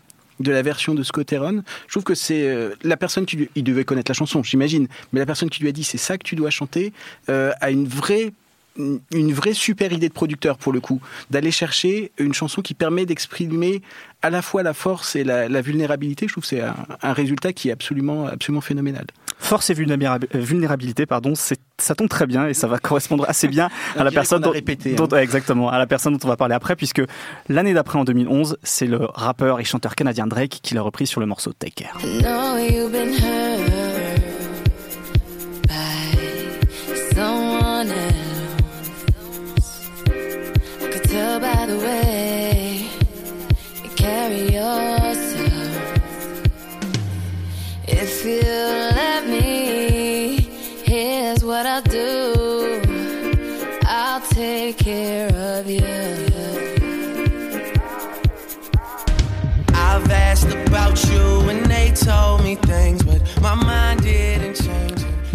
[0.40, 3.50] de la version de Scott Heron, je trouve que c'est euh, la personne qui lui,
[3.54, 6.18] il devait connaître la chanson, j'imagine, mais la personne qui lui a dit c'est ça
[6.18, 6.92] que tu dois chanter
[7.28, 8.32] euh, a une vraie
[8.76, 13.06] une vraie super idée de producteur pour le coup, d'aller chercher une chanson qui permet
[13.06, 13.82] d'exprimer
[14.22, 16.26] à la fois la force et la, la vulnérabilité.
[16.28, 19.04] Je trouve que c'est un, un résultat qui est absolument absolument phénoménal.
[19.38, 23.68] Force et euh, vulnérabilité, pardon, ça tombe très bien et ça va correspondre assez bien
[23.96, 25.08] à la personne dont, répété, dont- hein.
[25.16, 27.02] ouais, exactement, à la personne dont on va parler après, puisque
[27.48, 31.20] l'année d'après, en 2011, c'est le rappeur et chanteur canadien Drake qui l'a repris sur
[31.20, 31.98] le morceau Take Care.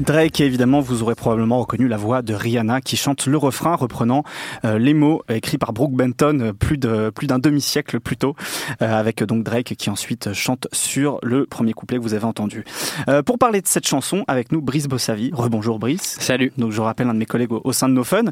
[0.07, 3.75] Drake, et évidemment, vous aurez probablement reconnu la voix de Rihanna qui chante le refrain
[3.75, 4.23] reprenant
[4.63, 8.33] euh, les mots écrits par Brooke Benton euh, plus de plus d'un demi-siècle plus tôt,
[8.81, 12.23] euh, avec euh, donc Drake qui ensuite chante sur le premier couplet que vous avez
[12.23, 12.63] entendu.
[13.09, 15.31] Euh, pour parler de cette chanson, avec nous Brice Bossavi.
[15.33, 16.15] Rebonjour Brice.
[16.21, 16.53] Salut.
[16.57, 18.27] Donc je rappelle un de mes collègues au, au sein de No Fun.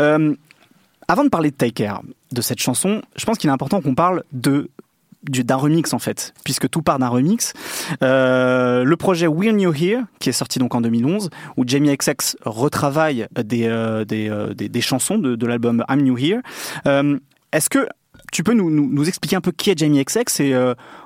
[0.00, 0.34] Euh,
[1.06, 3.94] avant de parler de Take Care, de cette chanson, je pense qu'il est important qu'on
[3.94, 4.68] parle de
[5.22, 7.52] d'un remix en fait, puisque tout part d'un remix.
[8.02, 12.36] Euh, le projet We're New Here, qui est sorti donc en 2011, où Jamie XX
[12.44, 16.40] retravaille des, euh, des, euh, des, des chansons de, l'album I'm New Here.
[17.52, 17.88] Est-ce que
[18.32, 20.54] tu peux nous, nous, nous expliquer un peu qui est Jamie XX et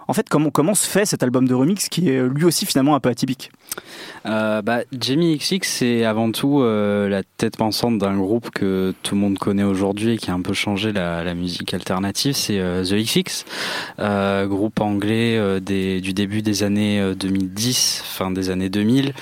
[0.08, 3.00] en fait comment, se fait cet album de remix qui est lui aussi finalement un
[3.00, 3.50] peu atypique
[4.26, 9.14] Euh, bah, Jamie XX, c'est avant tout euh, la tête pensante d'un groupe que tout
[9.14, 12.84] le monde connaît aujourd'hui et qui a un peu changé la, musique alternative, c'est euh,
[12.84, 13.44] The XX,
[13.98, 19.12] euh, groupe anglais euh, du début des années euh, 2010, fin des années 2000,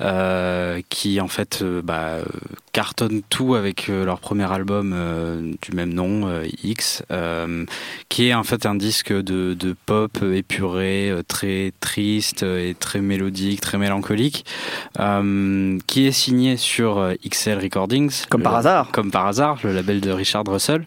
[0.00, 2.24] euh, qui en fait euh, bah, euh,
[2.72, 7.64] cartonne tout avec euh, leur premier album euh, du même nom, euh, X, euh,
[8.08, 13.00] qui est en fait un disque de pop épuré, euh, très triste euh, et très
[13.00, 14.44] mélodique, très mélancolique,
[15.00, 18.24] euh, qui est signé sur euh, XL Recordings.
[18.28, 18.90] Comme le- par hasard.
[18.92, 20.84] Comme par hasard, le label de Richard Russell.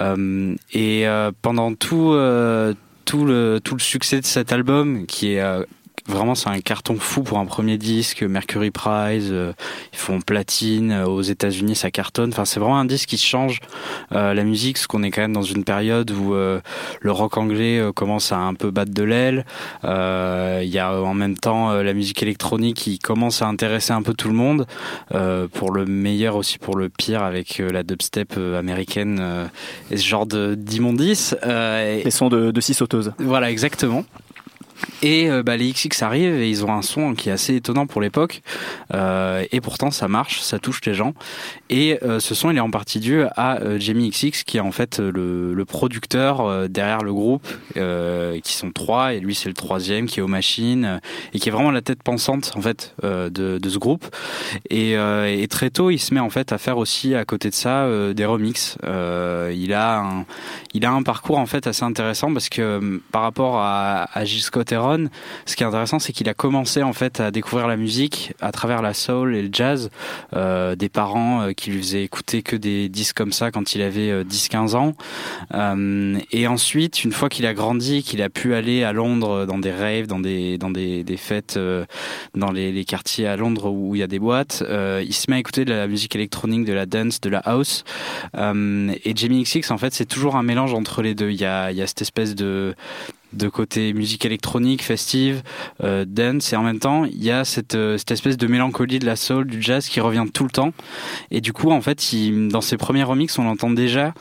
[0.00, 5.34] Euh, et euh, pendant tout, euh, tout, le, tout le succès de cet album, qui
[5.34, 5.64] est euh,
[6.06, 8.22] Vraiment, c'est un carton fou pour un premier disque.
[8.22, 9.54] Mercury Prize, euh,
[9.94, 10.92] ils font platine.
[10.92, 12.28] euh, Aux États-Unis, ça cartonne.
[12.28, 13.60] Enfin, c'est vraiment un disque qui change
[14.12, 16.60] euh, la musique, parce qu'on est quand même dans une période où euh,
[17.00, 19.46] le rock anglais commence à un peu battre de l'aile.
[19.82, 24.12] Il y a en même temps la musique électronique qui commence à intéresser un peu
[24.12, 24.66] tout le monde,
[25.54, 29.48] pour le meilleur aussi pour le pire, avec la dubstep américaine
[29.90, 33.12] et ce genre et- Les sons de, de six sauteuses.
[33.18, 34.04] voilà, exactement.
[35.02, 37.86] Et euh, bah, les XX arrivent et ils ont un son qui est assez étonnant
[37.86, 38.42] pour l'époque.
[38.92, 41.14] Euh, et pourtant, ça marche, ça touche les gens.
[41.70, 44.72] Et euh, ce son, il est en partie dû à Jamie XX, qui est en
[44.72, 50.20] fait le, producteur derrière le groupe, qui sont trois, et lui c'est le troisième, qui
[50.20, 51.00] est aux machines,
[51.32, 54.04] et qui est vraiment la tête pensante en fait de, ce groupe.
[54.68, 54.96] Et,
[55.48, 58.24] très tôt, il se met en fait à faire aussi à côté de ça des
[58.24, 58.76] remixes.
[58.84, 60.26] Il a un,
[60.74, 64.42] il a un parcours en fait assez intéressant parce que par rapport à, à Gilles
[64.66, 68.52] Ce qui est intéressant, c'est qu'il a commencé en fait à découvrir la musique à
[68.52, 69.90] travers la soul et le jazz.
[70.34, 73.82] Euh, des parents euh, qui lui faisaient écouter que des disques comme ça quand il
[73.82, 74.94] avait euh, 10-15 ans.
[75.54, 79.58] Euh, et ensuite, une fois qu'il a grandi, qu'il a pu aller à Londres dans
[79.58, 81.58] des raves, dans des dans des, des fêtes,
[82.34, 85.36] dans les, les quartiers à Londres où il y a des boîtes, il se met
[85.36, 87.84] à écouter de la musique électronique, de la dance, de la house.
[88.34, 91.30] Et Jamie XX, en fait, c'est toujours un mélange entre les deux.
[91.30, 92.74] Il y a, il y a cette espèce de
[93.34, 95.42] de côté musique électronique, festive,
[95.82, 98.98] euh, dance, et en même temps, il y a cette, euh, cette espèce de mélancolie
[98.98, 100.72] de la soul, du jazz qui revient tout le temps.
[101.30, 102.02] Et du coup, en fait,
[102.48, 104.14] dans ses premiers remixes, on entend déjà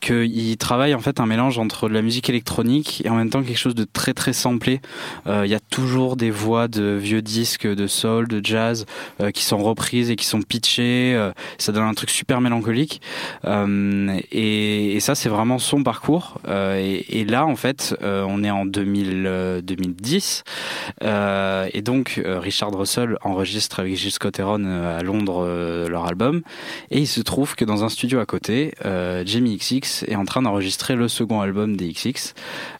[0.00, 3.42] qu'il travaille en fait un mélange entre de la musique électronique et en même temps
[3.42, 4.80] quelque chose de très très samplé.
[5.26, 8.86] Euh, Il y a toujours des voix de vieux disques de soul, de jazz
[9.34, 11.30] qui sont reprises et qui sont pitchées.
[11.58, 13.00] ça donne un truc super mélancolique.
[13.44, 16.38] Et, ça, c'est vraiment son parcours.
[16.48, 20.44] Et, et là, en fait, on est en en 2000, euh, 2010.
[21.02, 25.46] Euh, et donc, euh, Richard Russell enregistre avec Gilles Scott Heron euh, à Londres
[25.88, 26.42] leur album.
[26.90, 28.72] Et il se trouve que dans un studio à côté,
[29.24, 32.34] Jamie XX est en train d'enregistrer le second album des XX.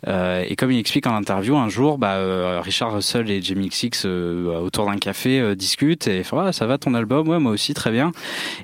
[0.07, 4.59] Et comme il explique en interview, un jour, bah, Richard Russell et Jamie XX euh,
[4.61, 7.29] autour d'un café discutent et font ah, ça va ton album?
[7.29, 8.13] Ouais, moi aussi, très bien.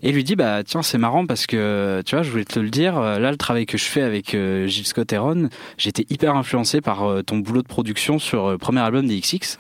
[0.03, 2.71] Et lui dit bah tiens, c'est marrant parce que tu vois, je voulais te le
[2.71, 5.49] dire, là le travail que je fais avec Gilles Scott Heron,
[5.79, 9.21] j'étais hyper influencé par euh, ton boulot de production sur euh, le premier album des
[9.21, 9.59] XX.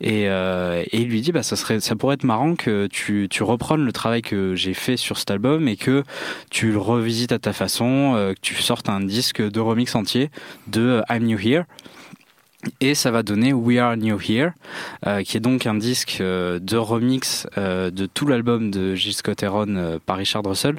[0.00, 3.28] Et, euh, et il lui dit bah ça serait, ça pourrait être marrant que tu,
[3.30, 6.04] tu reprennes le travail que j'ai fait sur cet album et que
[6.50, 10.30] tu le revisites à ta façon, euh, que tu sortes un disque de remix entier
[10.66, 11.64] de euh, I'm New Here.
[12.80, 14.50] Et ça va donner We Are New Here,
[15.06, 19.14] euh, qui est donc un disque euh, de remix euh, de tout l'album de Gilles
[19.14, 20.76] Scott Heron par Richard Russell.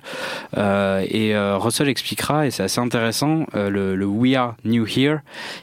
[0.55, 5.19] Et Russell expliquera, et c'est assez intéressant, le, We Are New Here,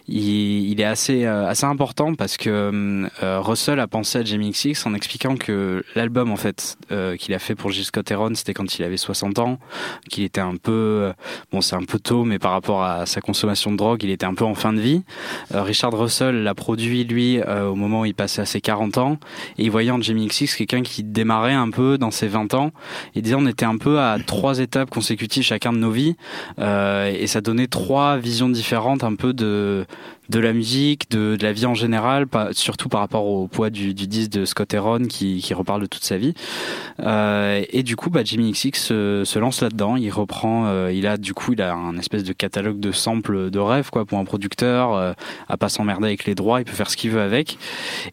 [0.08, 3.08] il, est assez, assez important parce que
[3.40, 6.76] Russell a pensé à Jamie XX en expliquant que l'album en fait
[7.18, 9.58] qu'il a fait pour Gilles Scott Heron, c'était quand il avait 60 ans,
[10.08, 11.12] qu'il était un peu,
[11.52, 14.26] bon c'est un peu tôt, mais par rapport à sa consommation de drogue, il était
[14.26, 15.02] un peu en fin de vie.
[15.50, 15.92] Richard
[16.32, 19.18] l'a produit lui euh, au moment où il passait à ses 40 ans
[19.58, 22.72] et en Jamie XX quelqu'un qui démarrait un peu dans ses 20 ans
[23.14, 26.16] et disait on était un peu à trois étapes consécutives chacun de nos vies
[26.58, 29.86] euh, et ça donnait trois visions différentes un peu de
[30.28, 33.70] de la musique, de, de la vie en général, pas, surtout par rapport au poids
[33.70, 36.34] du, du disque de Scott Heron qui, qui reparle de toute sa vie.
[37.00, 39.96] Euh, et du coup, bah, Jimmy XX se, se lance là-dedans.
[39.96, 43.50] Il reprend, euh, il a du coup, il a un espèce de catalogue de samples
[43.50, 45.12] de rêve quoi pour un producteur, euh,
[45.48, 47.58] à pas s'emmerder avec les droits, il peut faire ce qu'il veut avec.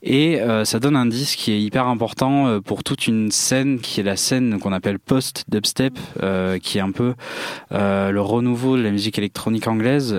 [0.03, 3.79] Et euh, ça donne un disque qui est hyper important euh, pour toute une scène
[3.79, 7.13] qui est la scène qu'on appelle post dubstep, euh, qui est un peu
[7.71, 10.15] le renouveau de la musique électronique anglaise,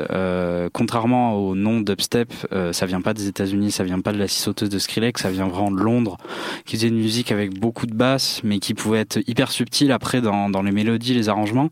[0.73, 4.29] contrairement au nom dubstep, euh, ça vient pas des États-Unis, ça vient pas de la
[4.29, 6.19] sauteuse de Skrillex, ça vient vraiment de Londres,
[6.67, 10.21] qui faisait une musique avec beaucoup de basses, mais qui pouvait être hyper subtile après
[10.21, 11.71] dans, dans les mélodies, les arrangements.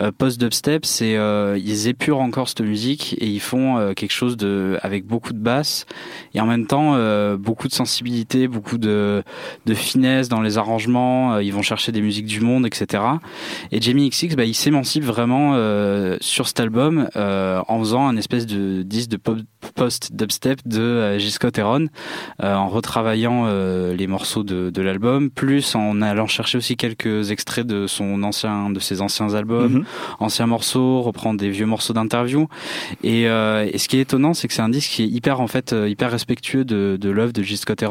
[0.00, 4.12] Euh, Post dubstep, c'est euh, ils épurent encore cette musique et ils font euh, quelque
[4.12, 5.86] chose de avec beaucoup de basses
[6.34, 9.22] et en même temps euh, beaucoup de sensibilité, beaucoup de
[9.66, 11.34] de finesse dans les arrangements.
[11.34, 13.02] Euh, ils vont chercher des musiques du monde, etc.
[13.70, 15.52] Et Jamie XX, bah, il s'émancipe vraiment
[16.20, 19.38] sur cet album en faisant un espèce de disque de pop
[19.74, 21.86] post-dubstep de euh, Gilles Scott Heron,
[22.42, 27.30] euh, en retravaillant euh, les morceaux de, de l'album, plus en allant chercher aussi quelques
[27.30, 29.84] extraits de son ancien, de ses anciens albums, Mhm.
[30.20, 32.48] anciens morceaux, reprendre des vieux morceaux d'interview.
[33.02, 35.40] Et, euh, et ce qui est étonnant, c'est que c'est un disque qui est hyper
[35.40, 37.82] en fait hyper respectueux de, de l'œuvre de Gilles Scott.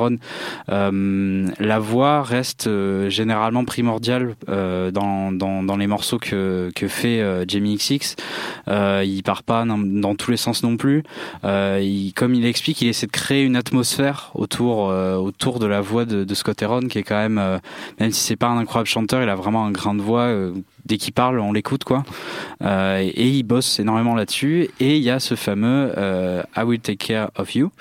[0.69, 6.87] Euh, la voix reste euh, généralement primordiale euh, dans, dans, dans les morceaux que, que
[6.87, 8.15] fait euh, Jamie XX.
[8.67, 11.03] Euh, il part pas dans, dans tous les sens non plus.
[11.43, 15.65] Euh, il, comme il explique, il essaie de créer une atmosphère autour euh, autour de
[15.65, 17.59] la voix de, de Scott Heron, qui est quand même, euh,
[17.99, 20.27] même si c'est pas un incroyable chanteur, il a vraiment un grain de voix.
[20.85, 22.03] Dès qu'il parle, on l'écoute quoi.
[22.63, 24.69] Euh, et il bosse énormément là-dessus.
[24.79, 27.71] Et il y a ce fameux euh, I Will Take Care of You.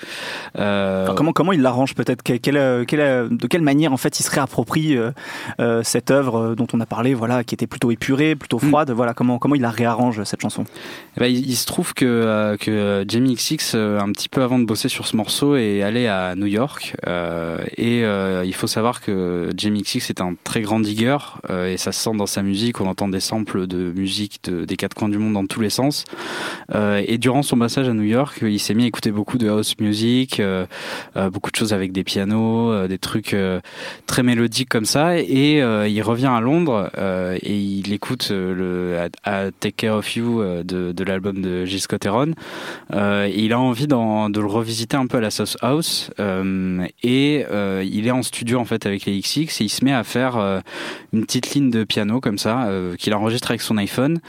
[0.57, 2.23] Euh, Alors, comment, comment il l'arrange peut-être?
[2.23, 4.97] Quelle- quelle, quelle, De quelle manière en fait il se réapproprie
[5.83, 8.67] cette œuvre dont on a parlé, voilà, qui était plutôt épurée, plutôt Mm.
[8.69, 8.91] froide?
[8.91, 10.63] Voilà, comment comment il la réarrange cette chanson?
[11.17, 14.65] Eh ben, il, il se trouve que, que Jamie XX, un petit peu avant de
[14.65, 16.95] bosser sur ce morceau, est allé à New York.
[17.77, 21.17] et il faut savoir que Jamie XX est un très grand digger,
[21.49, 22.81] et ça se sent dans sa musique.
[22.81, 25.69] On entend des samples de musique de- des quatre coins du monde dans tous les
[25.69, 26.05] sens.
[26.73, 29.49] Euh, et durant son passage à New York, il s'est mis à écouter beaucoup de
[29.49, 30.65] house music, euh,
[31.17, 33.35] euh, beaucoup de choses avec des pianos, des trucs
[34.05, 35.19] très mélodiques comme ça.
[35.19, 36.89] Et il revient à Londres
[37.41, 41.81] et il écoute le à, Take Care of You de, de l'album de Gilles.
[42.93, 46.11] Euh, et il a envie de le revisiter un peu à la sauce house.
[47.03, 47.45] Et
[47.83, 50.61] il est en studio en fait avec les XX et il se met à faire
[51.13, 54.19] une petite ligne de piano comme ça euh, qu'il enregistre avec son iPhone.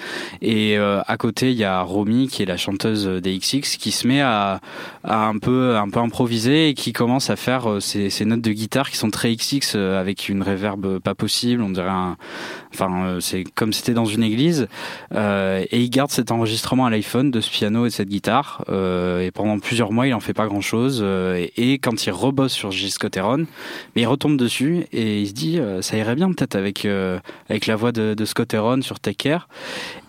[0.40, 3.90] Et euh, à côté, il y a Romy qui est la chanteuse des XX qui
[3.90, 4.60] se met à,
[5.04, 8.52] un peu un peu improviser et qui commence à faire euh, ces, ces notes de
[8.52, 11.62] guitare qui sont très XX euh, avec une réverb pas possible.
[11.62, 12.16] On dirait un,
[12.72, 14.68] enfin euh, c'est comme c'était dans une église.
[15.14, 18.64] Euh, et il garde cet enregistrement à l'iPhone de ce piano et de cette guitare.
[18.68, 21.04] Euh, et pendant plusieurs mois, il en fait pas grand chose.
[21.56, 23.46] et, quand il rebosse sur Gilles Scott Heron,
[23.94, 27.18] mais il retombe dessus et il se dit euh, ça irait bien peut-être avec euh,
[27.48, 29.48] avec la voix de, de Scott Heron sur Take Care.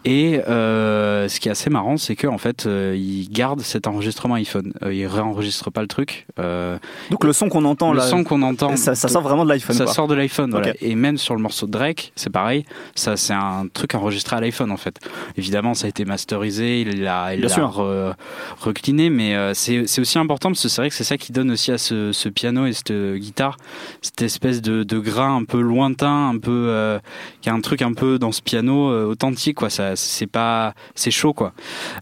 [0.05, 4.35] Et euh, ce qui est assez marrant, c'est qu'en fait, euh, il garde cet enregistrement
[4.35, 4.73] iPhone.
[4.83, 6.25] Euh, il réenregistre pas le truc.
[6.39, 6.77] Euh,
[7.09, 9.49] Donc le son qu'on entend le là, son qu'on entend, ça, ça sort vraiment de
[9.49, 9.75] l'iPhone.
[9.75, 9.93] ça quoi.
[9.93, 10.51] sort de l'iPhone.
[10.51, 10.71] Voilà.
[10.71, 10.77] Ok.
[10.81, 12.65] Et même sur le morceau de Drake, c'est pareil.
[12.95, 14.99] Ça, c'est un truc enregistré à l'iPhone en fait.
[15.37, 18.13] Évidemment, ça a été masterisé, il l'a, il l'a re-
[18.59, 21.31] recliné, mais euh, c'est, c'est aussi important parce que c'est vrai que c'est ça qui
[21.31, 23.57] donne aussi à ce, ce piano et cette guitare
[24.01, 26.99] cette espèce de, de grain un peu lointain, un peu euh,
[27.41, 29.69] qui a un truc un peu dans ce piano authentique quoi.
[29.69, 31.53] Ça, c'est pas, c'est chaud quoi.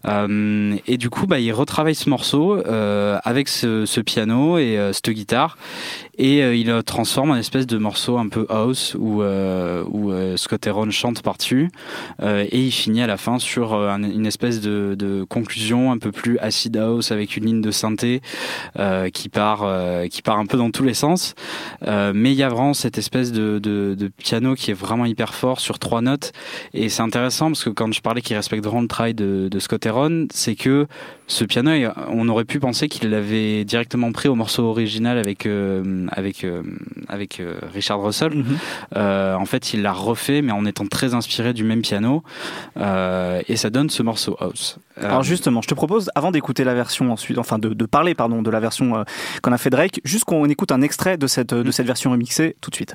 [0.06, 4.78] Euh, et du coup, bah, il retravaille ce morceau euh, avec ce, ce piano et
[4.78, 5.56] euh, cette guitare
[6.22, 10.36] et euh, il transforme en espèce de morceau un peu house où, euh, où euh,
[10.36, 11.68] Scott Heron chante par-dessus.
[12.22, 15.98] Euh, et il finit à la fin sur euh, un- une espèce de, conclusion un
[15.98, 18.20] peu plus acid house avec une ligne de synthé
[19.12, 19.66] qui part
[20.10, 21.34] qui part un peu dans tous les sens.
[21.86, 25.78] Mais il y a vraiment cette espèce de, piano qui est vraiment hyper fort sur
[25.78, 26.32] trois notes.
[26.72, 29.58] Et c'est intéressant parce que quand je parlais qu'il respecte vraiment le travail de, de
[29.58, 30.86] Scott Heron c'est que
[31.26, 31.70] ce piano
[32.08, 35.46] on aurait pu penser qu'il l'avait directement pris au morceau original avec
[36.12, 36.62] avec euh,
[37.08, 38.44] avec euh, Richard Russell Mhm.
[38.96, 42.22] euh, en fait, il l'a refait, mais en étant très inspiré du même piano,
[42.76, 44.78] euh, et ça donne ce morceau house.
[44.98, 48.14] Euh, Alors justement, je te propose, avant d'écouter la version ensuite, enfin de, de parler
[48.14, 49.02] pardon de la version euh,
[49.42, 52.56] qu'on a fait Drake, juste qu'on écoute un extrait de cette de cette version remixée
[52.60, 52.94] tout de suite.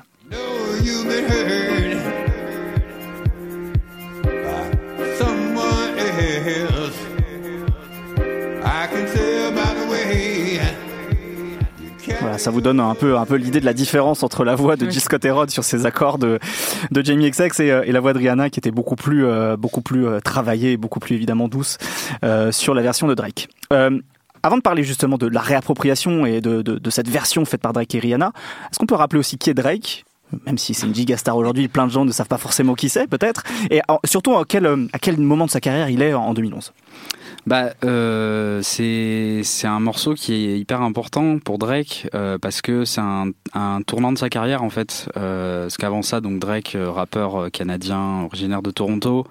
[12.38, 14.86] Ça vous donne un peu un peu l'idée de la différence entre la voix de
[14.86, 14.92] Oui.
[14.92, 15.00] G.
[15.00, 16.38] Scott Heron sur ses accords de
[16.90, 19.56] de Jamie XX et, euh, et la voix de Rihanna qui était beaucoup plus euh,
[19.56, 21.78] beaucoup plus euh, travaillée, et beaucoup plus évidemment douce
[22.24, 23.48] euh, sur la version de Drake.
[23.72, 23.98] Euh,
[24.42, 27.72] avant de parler justement de la réappropriation et de, de, de cette version faite par
[27.72, 28.32] Drake et Rihanna,
[28.70, 30.04] est-ce qu'on peut rappeler aussi qui est Drake?
[30.46, 33.06] Même si c'est une gigastar aujourd'hui, plein de gens ne savent pas forcément qui c'est,
[33.08, 33.42] peut-être.
[33.70, 36.72] Et surtout, à quel, à quel moment de sa carrière il est en 2011
[37.46, 43.00] Bah, euh, c'est un morceau qui est hyper important pour Drake euh, parce que c'est
[43.00, 45.08] un, un tournant de sa carrière en fait.
[45.16, 49.26] Euh, parce qu'avant ça, donc Drake, euh, rappeur euh, canadien originaire de Toronto,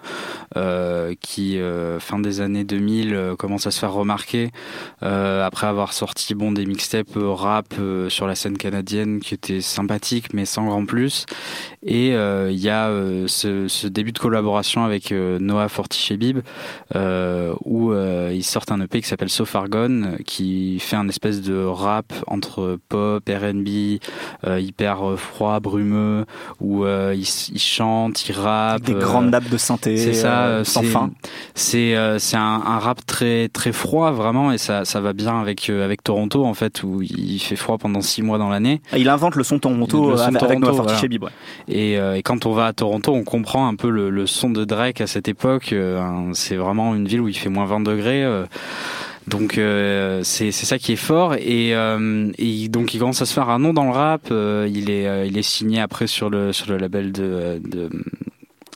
[0.56, 1.60] euh, qui
[2.00, 4.52] fin des années 2000 euh, commence à se faire remarquer
[5.02, 7.74] après avoir sorti bon des mixtapes rap
[8.10, 11.26] sur la scène canadienne qui étaient sympathiques mais sans grand plus.
[11.84, 12.90] Et il y a
[13.28, 16.40] ce, ce début de collaboration avec Noah Fortichebib
[16.96, 21.08] où euh, ils sortent un EP qui s'appelle So Far Gone, euh, qui fait un
[21.08, 24.00] espèce de rap entre pop, R&B,
[24.46, 26.26] euh, hyper euh, froid, brumeux,
[26.60, 28.84] où euh, ils, ils chantent, ils rappent.
[28.84, 31.12] Des grandes nappes de synthé c'est ça, sans fin.
[31.56, 35.70] C'est c'est un, un rap très très froid vraiment et ça ça va bien avec
[35.70, 39.36] avec Toronto en fait où il fait froid pendant six mois dans l'année Il invente
[39.36, 41.26] le son Toronto Le son avec, avec Toronto, Noah voilà.
[41.26, 41.32] Ouais.
[41.68, 44.66] et, et quand on va à Toronto on comprend un peu le, le son de
[44.66, 45.74] Drake à cette époque
[46.34, 48.46] c'est vraiment une ville où il fait moins 20 degrés euh,
[49.28, 51.36] donc euh, c'est ça qui est fort.
[51.36, 54.28] Et, euh, et donc il commence à se faire un nom dans le rap.
[54.32, 57.90] Il est il est signé après sur le sur le label de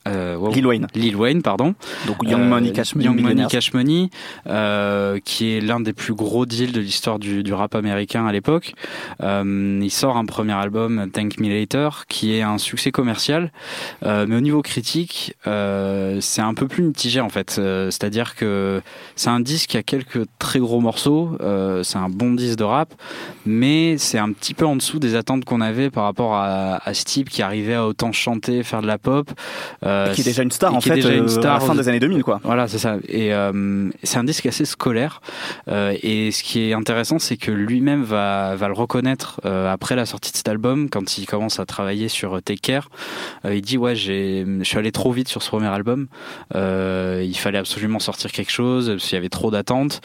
[0.07, 0.51] euh, wow.
[0.51, 0.87] Lil Wayne.
[0.95, 1.75] Lil Wayne pardon
[2.07, 3.45] Donc Young Euh, Money, Cash Money, Young Money.
[3.49, 4.09] Cash Money,
[4.47, 8.31] euh, qui est l'un des plus gros deals de l'histoire du, du rap américain à
[8.31, 8.73] l'époque.
[9.21, 13.51] Euh, il sort un premier album, Thank Me Later, qui est un succès commercial,
[14.05, 17.57] euh, mais au niveau critique, euh, c'est un peu plus mitigé en fait.
[17.59, 18.81] Euh, C'est-à-dire que
[19.15, 22.63] c'est un disque qui a quelques très gros morceaux, euh, c'est un bon disque de
[22.63, 22.93] rap,
[23.45, 26.93] mais c'est un petit peu en dessous des attentes qu'on avait par rapport à, à
[26.93, 29.29] ce type qui arrivait à autant chanter, faire de la pop.
[29.83, 31.65] Euh, Et qui est déjà une star en fait déjà une euh, star à la
[31.65, 32.39] fin des années 2000 quoi.
[32.43, 32.97] voilà, c'est ça.
[33.07, 35.21] Et euh, c'est un disque assez scolaire.
[35.67, 39.95] Euh, et ce qui est intéressant, c'est que lui-même va, va le reconnaître euh, après
[39.95, 42.89] la sortie de cet album, quand il commence à travailler sur euh, Take Care.
[43.45, 46.07] Euh, il dit ouais, j'ai, je suis allé trop vite sur ce premier album.
[46.55, 50.01] Euh, il fallait absolument sortir quelque chose parce qu'il y avait trop d'attentes.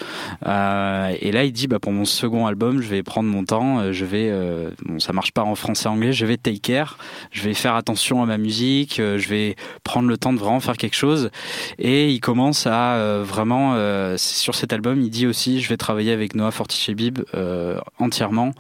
[0.47, 3.79] Euh, et là, il dit bah pour mon second album, je vais prendre mon temps.
[3.81, 6.13] euh, Je vais, euh, bon, ça marche pas en français anglais.
[6.13, 6.99] Je vais Take Care.
[7.31, 9.01] Je vais faire attention à ma musique.
[9.01, 11.31] euh, Je vais prendre le temps de vraiment faire quelque chose.
[11.79, 15.77] Et il commence à euh, vraiment, euh, sur cet album, il dit aussi, je vais
[15.77, 18.53] travailler avec Noah Fortichebib euh, entièrement.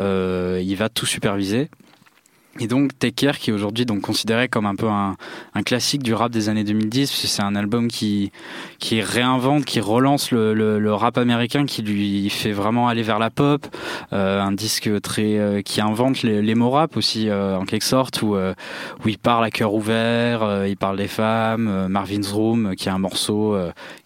[0.00, 1.68] Euh, il va tout superviser.
[2.60, 5.16] Et donc Take Care, qui est aujourd'hui donc considéré comme un peu un,
[5.54, 8.32] un classique du rap des années 2010, parce c'est un album qui
[8.80, 13.18] qui réinvente, qui relance le, le, le rap américain, qui lui fait vraiment aller vers
[13.20, 13.66] la pop,
[14.12, 18.22] euh, un disque très euh, qui invente les, mots rap aussi euh, en quelque sorte,
[18.22, 18.54] où euh,
[19.04, 22.88] où il parle à cœur ouvert, euh, il parle des femmes, euh, Marvin's Room, qui
[22.88, 23.56] est un morceau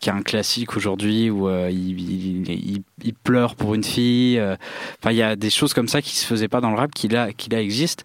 [0.01, 4.41] qui est un classique aujourd'hui où il, il, il- il pleure pour une fille.
[4.41, 6.93] Enfin, il y a des choses comme ça qui se faisaient pas dans le rap,
[6.95, 8.05] qui là, qui là existent.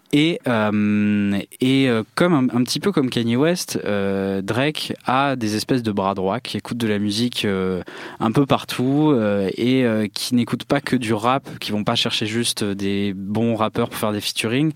[0.13, 5.55] Et, euh, et euh, comme un, petit peu comme Kanye West, euh, Drake a des
[5.55, 7.81] espèces de bras droits qui écoutent de la musique euh,
[8.19, 11.95] un peu partout euh, et euh, qui n'écoutent pas que du rap, qui vont pas
[11.95, 14.73] chercher juste des bons rappeurs pour faire des featuring.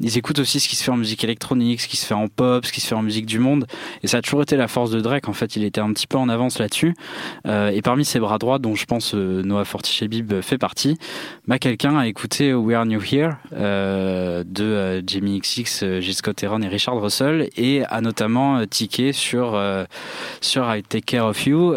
[0.00, 2.28] Ils écoutent aussi ce qui se fait en musique électronique, ce qui se fait en
[2.28, 3.66] pop, ce qui se fait en musique du monde.
[4.02, 5.26] Et ça a toujours été la force de Drake.
[5.26, 6.94] En fait, il était un petit peu en avance là-dessus.
[7.46, 10.98] Et parmi ses bras droits, dont je pense Noah Fortichebib fait partie,
[11.46, 16.42] bah, quelqu'un a écouté We Are New Here euh, de euh, Jamie XX, euh, Scott
[16.42, 19.58] Heron et Richard Russell, et a notamment euh, tiqué sur
[20.40, 21.76] sur I Take Care of You,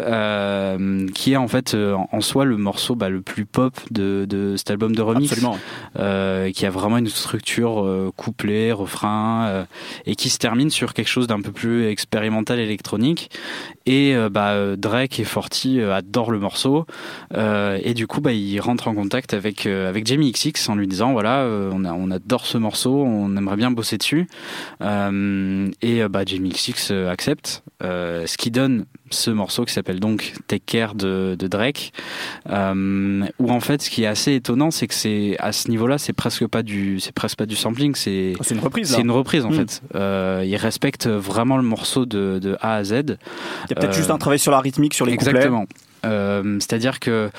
[1.14, 4.70] qui est en fait en soi le morceau bah, le plus pop de, de cet
[4.70, 5.34] album de remix.
[6.60, 9.66] Qui a vraiment une structure couplet, refrain,
[10.06, 13.30] et qui se termine sur quelque chose d'un peu plus expérimental électronique.
[13.86, 16.86] Et bah, Drake et Forty euh, adorent le morceau,
[17.34, 20.74] euh, et du coup, bah, ils rentrent en contact avec euh, avec Jamie XX en
[20.74, 24.26] lui disant voilà, euh, on, a, on adore ce morceau, on aimerait bien bosser dessus.
[24.82, 29.72] Euh, et euh, bah, Jamie XX euh, accepte, euh, ce qui donne ce morceau qui
[29.72, 31.92] s'appelle donc Take Care de, de Drake,
[32.48, 35.98] euh, où en fait, ce qui est assez étonnant, c'est que c'est à ce niveau-là,
[35.98, 38.94] c'est presque pas du, c'est presque pas du sampling, c'est Oh, C'est une reprise.
[38.94, 39.54] c'est une reprise en Mm.
[39.54, 39.82] fait.
[39.96, 42.92] Euh, il respecte vraiment le morceau de, de A à Z.
[42.92, 43.06] Il y a
[43.74, 45.48] peut-être Euh, juste un travail sur la rythmique, sur les couplets.
[46.04, 47.30] Euh, C'est-à-dire que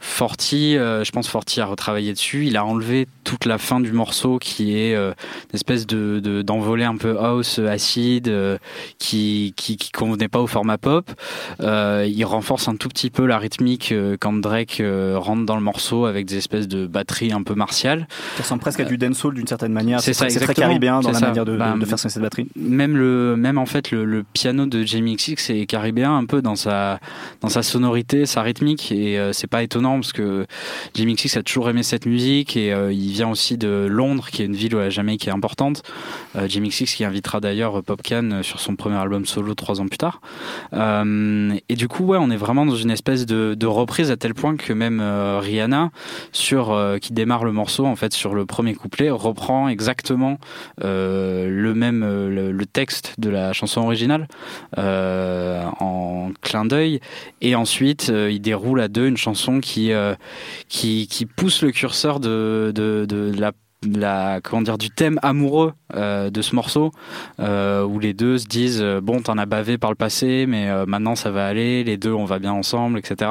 [0.00, 2.46] Forti, euh, je pense Forti a retravaillé dessus.
[2.46, 5.12] Il a enlevé toute la fin du morceau qui est euh,
[5.52, 8.58] une espèce de de- d'envolée un peu house euh, acide euh,
[8.98, 11.10] qui, qui qui convenait pas au format pop.
[11.60, 15.56] Euh, il renforce un tout petit peu la rythmique euh, quand Drake euh, rentre dans
[15.56, 18.06] le morceau avec des espèces de batteries un peu martiales.
[18.36, 20.00] Ça ressemble presque à du dancehall d'une certaine manière.
[20.00, 21.26] c'est ça, très- C'est très caribéen dans la ça.
[21.28, 22.48] manière de, Bah, de faire sonner cette batterie.
[22.56, 26.40] même le même en fait le, le piano de Jamie XX est caribéen un peu
[26.42, 27.00] dans sa
[27.40, 30.46] dans sa sonorité sa rythmique et euh, c'est pas étonnant parce que
[30.94, 34.42] Jamie XX a toujours aimé cette musique et euh, il vient aussi de Londres qui
[34.42, 35.82] est une ville où la Jamaïque est importante.
[36.36, 39.98] Euh, Jamie XX qui invitera d'ailleurs Popcan sur son premier album solo trois ans plus
[39.98, 40.20] tard.
[40.72, 44.56] Et du coup ouais on est vraiment dans une espèce de, reprise à tel point
[44.56, 45.90] que même Rihanna
[46.32, 50.38] sur qui démarre le morceau en fait sur le premier couplet reprend exactement
[50.80, 54.28] le même le, texte de la chanson originale
[54.76, 57.00] en clin d'œil.
[57.40, 60.14] Et ensuite euh, il déroule à deux une chanson qui euh,
[60.68, 63.52] qui, qui pousse le curseur de, de, de la
[63.86, 66.90] la comment dire du thème amoureux euh, de ce morceau
[67.40, 70.68] euh, où les deux se disent euh, bon t'en as bavé par le passé mais
[70.68, 73.30] euh, maintenant ça va aller les deux on va bien ensemble etc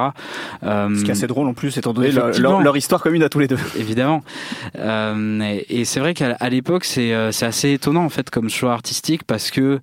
[0.62, 3.38] euh, Ce qui est assez drôle en plus, étant donné leur, histoire commune à tous
[3.38, 3.58] les deux.
[3.78, 4.22] évidemment.
[4.78, 8.50] Euh, et et c'est vrai qu'à l'époque, c'est euh, c'est assez étonnant en fait comme
[8.50, 9.80] choix artistique parce que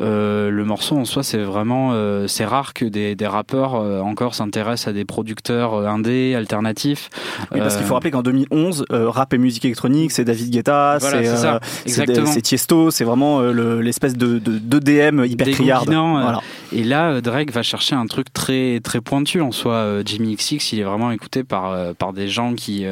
[0.00, 4.00] euh, le morceau en soi, c'est vraiment euh, c'est rare que des, des rappeurs euh,
[4.00, 7.10] encore s'intéressent à des producteurs indés, alternatifs.
[7.52, 10.98] Oui, parce qu'il faut rappeler qu'en 2011, euh, rap et musique électronique, c'est David Guetta,
[11.00, 15.84] Voilà, c'est euh, c'est Tiesto, c'est vraiment euh, le- l'espèce de, de, d'EDM hyper criard.
[16.22, 16.40] Voilà.
[16.74, 19.74] Et là, euh, Drake va chercher un truc très très pointu en soi.
[19.74, 22.84] Euh, Jimmy XX, il est vraiment écouté par euh, par des gens qui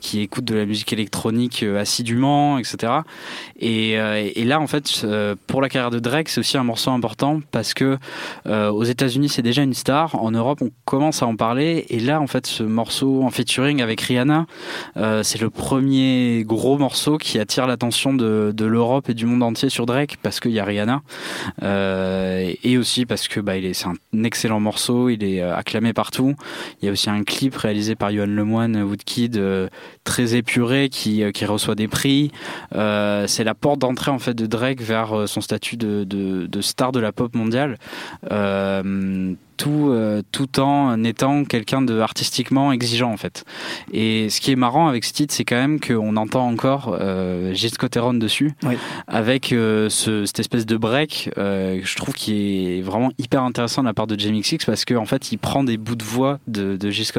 [0.00, 2.92] qui écoutent de la musique électronique assidûment, etc.
[3.60, 3.96] Et,
[4.44, 5.06] là, en fait,
[5.46, 7.98] pour la carrière de Drake, c'est aussi un morceau important parce que
[8.46, 10.14] aux États-Unis, c'est déjà une star.
[10.16, 11.86] En Europe, on commence à en parler.
[11.90, 14.46] Et là, en fait, ce morceau en featuring avec Rihanna,
[15.22, 19.68] c'est le premier gros morceau qui attire l'attention de, de l'Europe et du monde entier
[19.68, 21.02] sur Drake parce qu'il y a Rihanna.
[21.62, 26.34] Et aussi parce que bah, est, c'est un excellent morceau, il est euh, acclamé partout.
[26.80, 29.68] Il y a aussi un clip réalisé par Yohan Lemoine, Woodkid, euh,
[30.04, 32.30] très épuré, qui, euh, reçoit des prix.
[32.74, 36.92] Euh, c'est la porte d'entrée en fait de Drake vers euh, son statut de, star
[36.92, 37.78] de la pop mondiale.
[38.30, 43.44] Euh, tout, euh, tout en étant quelqu'un de artistiquement exigeant en fait.
[43.92, 47.52] Et ce qui est marrant avec ce titre, c'est quand même qu'on entend encore euh,
[47.52, 47.72] Gilles
[48.14, 48.76] dessus, Oui.
[49.06, 53.42] avec euh, ce, cette espèce de break euh, que je trouve qui est vraiment hyper
[53.42, 55.96] intéressant de la part de Jamie XX parce qu'en en fait il prend des bouts
[55.96, 57.10] de voix de, de Gilles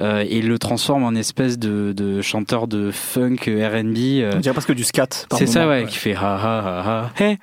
[0.00, 4.34] et il le transforme en espèce de, de chanteur de funk R&B.
[4.34, 5.26] On dirait presque du scat.
[5.36, 7.38] c'est ça, ouais, qui fait ha ha ha ha, hey.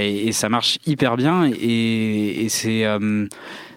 [0.00, 1.50] Et, et ça marche hyper bien.
[1.60, 2.84] Et, et c'est.
[3.08, 3.28] Euh,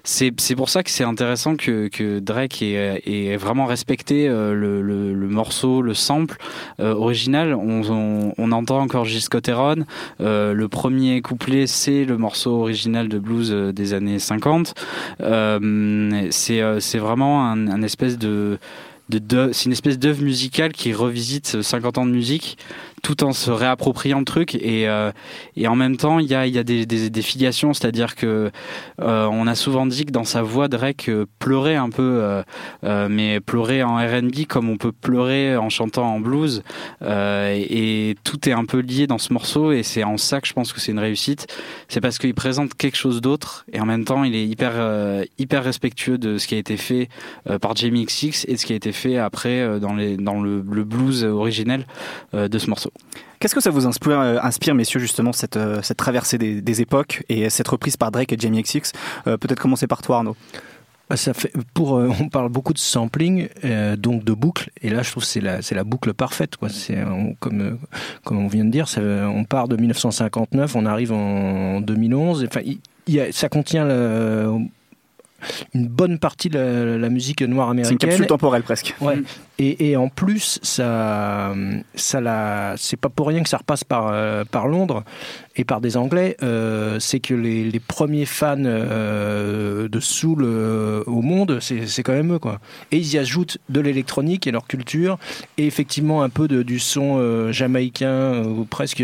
[0.03, 5.93] c'est pour ça que c'est intéressant que, Drake ait, vraiment respecté euh, le, morceau, le
[5.93, 6.37] sample
[6.79, 7.53] euh, original.
[7.53, 9.05] On, entend encore
[9.47, 9.85] Heron.
[10.19, 14.73] Euh, le premier couplet, c'est le morceau original de blues des années 50.
[15.21, 18.57] Euh, c'est vraiment un, espèce de-
[19.51, 22.57] c'est une espèce d'œuvre musicale qui revisite 50 ans de musique
[23.01, 24.55] tout en se réappropriant le truc.
[24.55, 25.11] Et, euh,
[25.55, 27.73] et en même temps il y a, y a des, des, filiations.
[27.73, 28.51] C'est-à-dire que
[29.01, 32.41] euh, on a souvent dit que dans sa voix Drake euh, pleurait un peu
[32.83, 36.63] mais pleurait en R&B comme on peut pleurer en chantant en blues.
[37.01, 39.71] Et, tout est un peu lié dans ce morceau.
[39.71, 41.47] Et c'est en ça que je pense que c'est une réussite.
[41.87, 43.65] C'est parce qu'il présente quelque chose d'autre.
[43.71, 44.73] Et en même temps il est hyper
[45.37, 47.09] hyper respectueux de ce qui a été fait
[47.61, 50.63] par Jamie XX et de ce qui a été fait après dans les dans le,
[50.69, 51.85] le blues originel
[52.33, 52.90] de ce morceau.
[53.39, 57.49] Qu'est-ce que ça vous inspire, euh, messieurs, justement, cette, euh, cette traversée des, époques et
[57.49, 58.91] cette reprise par Drake et Jamie XX
[59.27, 60.35] Euh, Peut-être commencer par toi, Arnaud.
[61.09, 63.49] Bah, ça fait pour on parle beaucoup de sampling
[63.97, 66.69] donc de boucle et là je trouve que c'est la la boucle parfaite quoi
[67.41, 67.77] comme
[68.23, 72.61] comme on vient de dire on part de 1959 on arrive en 2011 enfin
[73.31, 74.53] ça contient le-
[75.73, 78.95] une bonne partie de la, la musique noire C'est une américaine capsule temporelle presque.
[79.01, 79.21] Ouais.
[79.59, 81.53] Et, et en plus, ça,
[81.95, 85.03] ça la, c'est pas pour rien que ça repasse par, euh, par Londres
[85.55, 86.37] et par des Anglais.
[86.43, 92.13] Euh, c'est que les, les premiers fans euh, de soul euh, au monde, c'est, quand
[92.13, 92.59] même eux, quoi.
[92.91, 95.17] Et ils y ajoutent de l'électronique et leur culture,
[95.57, 99.03] et effectivement un peu de, du son jamaïcain ou presque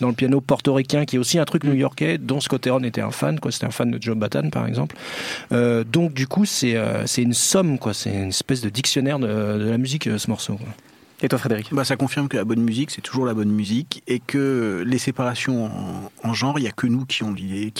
[0.00, 3.10] dans le piano portoricain, qui est aussi un truc new-yorkais dont Scott Heron était un
[3.10, 3.38] fan.
[3.50, 4.96] C'était un fan de Joe Bataan, par exemple.
[5.50, 6.76] Donc du coup, c'est,
[7.18, 7.78] une somme.
[7.92, 10.54] C'est une espèce de dictionnaire de, de la musique, ce morceau.
[10.54, 10.68] quoi.
[11.22, 14.02] Et toi, Frédéric Bah, ça confirme que la bonne musique, c'est toujours la bonne musique
[14.06, 17.22] et que les séparations en, en genre, il n'y a que nous qui,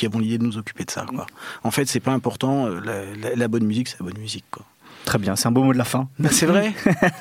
[0.07, 1.05] avons l'idée de nous occuper de ça.
[1.63, 2.67] En fait, c'est pas important.
[2.67, 4.45] euh, La, la- la bonne musique, c'est la bonne musique.
[4.51, 4.65] Quoi.
[5.05, 6.09] Très bien, c'est un beau mot de la fin.
[6.31, 6.73] c'est vrai.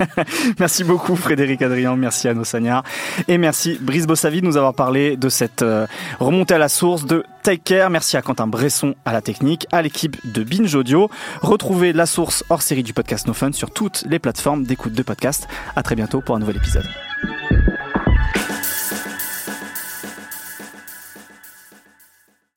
[0.60, 2.84] Merci beaucoup Frédéric Adrien, merci Anno Sagnard
[3.28, 5.86] et merci Brice Bossavi de nous avoir parlé de cette euh,
[6.20, 7.90] remontée à la source de Take Care.
[7.90, 11.10] Merci à Quentin Bresson à la technique, à l'équipe de Binge Audio.
[11.42, 15.04] Retrouvez la source hors série du podcast No Fun sur toutes les plateformes d'écoute de
[15.04, 15.48] podcast.
[15.76, 16.86] À très bientôt pour un nouvel épisode.